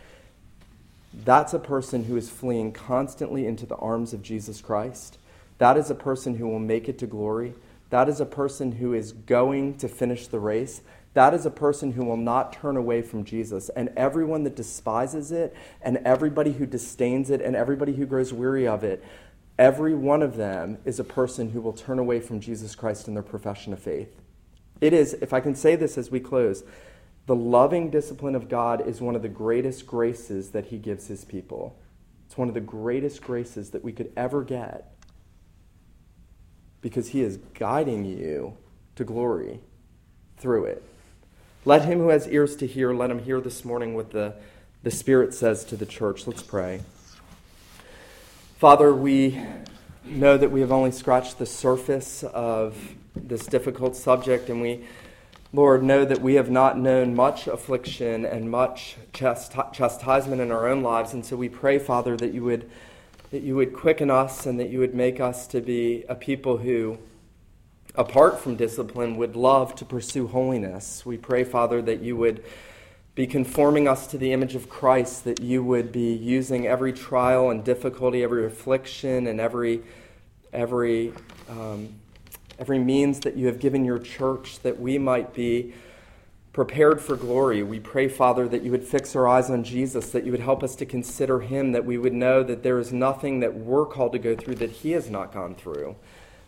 that's 1.25 1.55
a 1.55 1.59
person 1.59 2.05
who 2.05 2.19
is 2.19 2.29
fleeing 2.29 2.73
constantly 2.73 3.47
into 3.47 3.65
the 3.65 3.77
arms 3.77 4.13
of 4.13 4.23
Jesus 4.23 4.61
Christ. 4.61 5.17
That 5.57 5.79
is 5.79 5.91
a 5.91 5.95
person 5.95 6.37
who 6.37 6.47
will 6.49 6.59
make 6.59 6.87
it 6.87 6.99
to 6.99 7.07
glory. 7.07 7.55
That 7.91 8.09
is 8.09 8.21
a 8.21 8.27
person 8.27 8.73
who 8.73 8.93
is 8.93 9.13
going 9.13 9.79
to 9.79 9.89
finish 9.89 10.27
the 10.27 10.41
race. 10.41 10.83
That 11.15 11.33
is 11.35 11.47
a 11.47 11.51
person 11.51 11.93
who 11.93 12.05
will 12.05 12.19
not 12.19 12.53
turn 12.53 12.77
away 12.77 13.03
from 13.03 13.25
Jesus. 13.25 13.71
And 13.71 13.91
everyone 13.97 14.45
that 14.45 14.57
despises 14.57 15.33
it, 15.33 15.57
and 15.81 15.99
everybody 15.99 16.53
who 16.53 16.67
disdains 16.67 17.31
it, 17.31 17.41
and 17.41 17.57
everybody 17.57 17.95
who 17.95 18.07
grows 18.07 18.33
weary 18.33 18.67
of 18.67 18.85
it, 18.85 19.05
every 19.59 19.95
one 19.95 20.23
of 20.23 20.37
them 20.37 20.79
is 20.85 21.01
a 21.01 21.05
person 21.05 21.51
who 21.51 21.61
will 21.61 21.73
turn 21.73 21.99
away 21.99 22.21
from 22.21 22.41
Jesus 22.41 22.75
Christ 22.75 23.09
in 23.09 23.15
their 23.15 23.23
profession 23.23 23.73
of 23.73 23.81
faith. 23.81 24.21
It 24.81 24.93
is, 24.93 25.15
if 25.15 25.33
I 25.33 25.41
can 25.41 25.55
say 25.55 25.75
this 25.75 25.99
as 25.99 26.11
we 26.11 26.21
close, 26.21 26.63
the 27.27 27.35
loving 27.35 27.91
discipline 27.91 28.35
of 28.35 28.49
God 28.49 28.87
is 28.87 29.01
one 29.01 29.17
of 29.17 29.23
the 29.23 29.29
greatest 29.29 29.87
graces 29.87 30.51
that 30.51 30.67
He 30.67 30.79
gives 30.79 31.09
His 31.09 31.25
people. 31.25 31.77
It's 32.27 32.39
one 32.39 32.49
of 32.49 32.55
the 32.55 32.61
greatest 32.61 33.23
graces 33.23 33.71
that 33.71 33.83
we 33.83 33.93
could 33.93 34.13
ever 34.17 34.45
get 34.45 34.93
because 36.81 37.09
he 37.09 37.23
is 37.23 37.39
guiding 37.55 38.05
you 38.05 38.57
to 38.97 39.05
glory 39.05 39.61
through 40.37 40.65
it. 40.65 40.83
Let 41.65 41.85
him 41.85 41.99
who 41.99 42.09
has 42.09 42.27
ears 42.29 42.57
to 42.57 42.67
hear, 42.67 42.95
let 42.95 43.11
him 43.11 43.19
hear 43.19 43.41
this 43.41 43.65
morning 43.65 43.95
what 43.95 44.11
the, 44.11 44.35
the 44.83 44.91
Spirit 44.91 45.35
says 45.35 45.65
to 45.67 45.77
the 45.77 45.87
church. 45.87 46.27
Let's 46.27 46.43
pray. 46.43 46.81
Father, 48.57 48.95
we 48.95 49.41
know 50.05 50.37
that 50.37 50.51
we 50.51 50.61
have 50.61 50.73
only 50.73 50.91
scratched 50.91 51.39
the 51.39 51.47
surface 51.47 52.23
of 52.25 52.77
this 53.15 53.47
difficult 53.47 53.97
subject, 53.97 54.49
and 54.49 54.63
we, 54.63 54.85
Lord, 55.53 55.83
know 55.83 56.05
that 56.05 56.21
we 56.21 56.35
have 56.35 56.51
not 56.51 56.79
known 56.79 57.15
much 57.15 57.47
affliction 57.47 58.25
and 58.25 58.51
much 58.51 58.97
chastisement 59.13 60.41
in 60.41 60.51
our 60.51 60.69
own 60.69 60.83
lives. 60.83 61.13
And 61.13 61.25
so 61.25 61.37
we 61.37 61.49
pray, 61.49 61.79
Father, 61.79 62.17
that 62.17 62.33
you 62.33 62.45
would 62.45 62.71
that 63.31 63.43
you 63.43 63.55
would 63.57 63.75
quicken 63.75 64.11
us 64.11 64.47
and 64.47 64.59
that 64.59 64.71
you 64.71 64.79
would 64.79 64.95
make 64.95 65.21
us 65.21 65.47
to 65.49 65.61
be 65.61 66.05
a 66.09 66.15
people 66.15 66.59
who, 66.59 66.99
apart 67.95 68.41
from 68.41 68.57
discipline, 68.57 69.17
would 69.17 69.37
love 69.37 69.75
to 69.77 69.85
pursue 69.85 70.27
holiness. 70.27 71.05
We 71.05 71.19
pray, 71.19 71.45
Father, 71.45 71.83
that 71.83 72.01
you 72.01 72.17
would 72.17 72.43
be 73.15 73.27
conforming 73.27 73.89
us 73.89 74.07
to 74.07 74.17
the 74.17 74.33
image 74.33 74.55
of 74.55 74.69
Christ, 74.69 75.25
that 75.25 75.41
you 75.41 75.63
would 75.63 75.93
be 75.93 76.15
using 76.15 76.67
every 76.67 76.93
trial 76.93 77.51
and 77.51 77.65
difficulty, 77.65 78.23
every 78.23 78.47
affliction, 78.47 79.27
and 79.27 79.41
every, 79.41 79.83
every, 80.53 81.13
um, 81.51 81.89
every 82.59 82.79
means 82.79 83.21
that 83.21 83.37
you 83.37 83.47
have 83.49 83.59
given 83.59 83.85
your 83.85 83.99
church, 83.99 84.61
that 84.61 84.81
we 84.81 84.99
might 84.99 85.35
be 85.35 85.75
prepared 86.59 87.01
for 87.01 87.15
glory. 87.15 87.63
We 87.63 87.79
pray, 87.79 88.09
Father, 88.09 88.49
that 88.49 88.65
you 88.65 88.73
would 88.73 88.83
fix 88.83 89.15
our 89.15 89.29
eyes 89.29 89.49
on 89.49 89.63
Jesus, 89.63 90.11
that 90.11 90.25
you 90.25 90.33
would 90.33 90.41
help 90.41 90.65
us 90.65 90.75
to 90.75 90.85
consider 90.85 91.39
him, 91.39 91.71
that 91.71 91.85
we 91.85 91.97
would 91.97 92.13
know 92.13 92.43
that 92.43 92.65
there 92.65 92.81
is 92.81 92.93
nothing 92.93 93.39
that 93.39 93.55
we're 93.55 93.87
called 93.87 94.11
to 94.11 94.19
go 94.19 94.35
through 94.35 94.57
that 94.57 94.73
he 94.73 94.91
has 94.91 95.09
not 95.09 95.33
gone 95.33 95.55
through. 95.55 95.95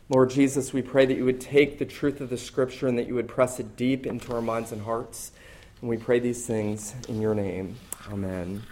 Lord 0.08 0.30
Jesus, 0.30 0.72
we 0.72 0.82
pray 0.82 1.06
that 1.06 1.16
you 1.16 1.24
would 1.24 1.40
take 1.40 1.78
the 1.78 1.84
truth 1.84 2.20
of 2.20 2.28
the 2.28 2.36
scripture 2.36 2.88
and 2.88 2.98
that 2.98 3.06
you 3.06 3.14
would 3.14 3.28
press 3.28 3.60
it 3.60 3.76
deep 3.76 4.04
into 4.04 4.34
our 4.34 4.42
minds 4.42 4.72
and 4.72 4.82
hearts. 4.82 5.30
And 5.80 5.88
we 5.88 5.96
pray 5.96 6.18
these 6.18 6.44
things 6.44 6.92
in 7.08 7.20
your 7.20 7.36
name. 7.36 7.76
Amen. 8.10 8.64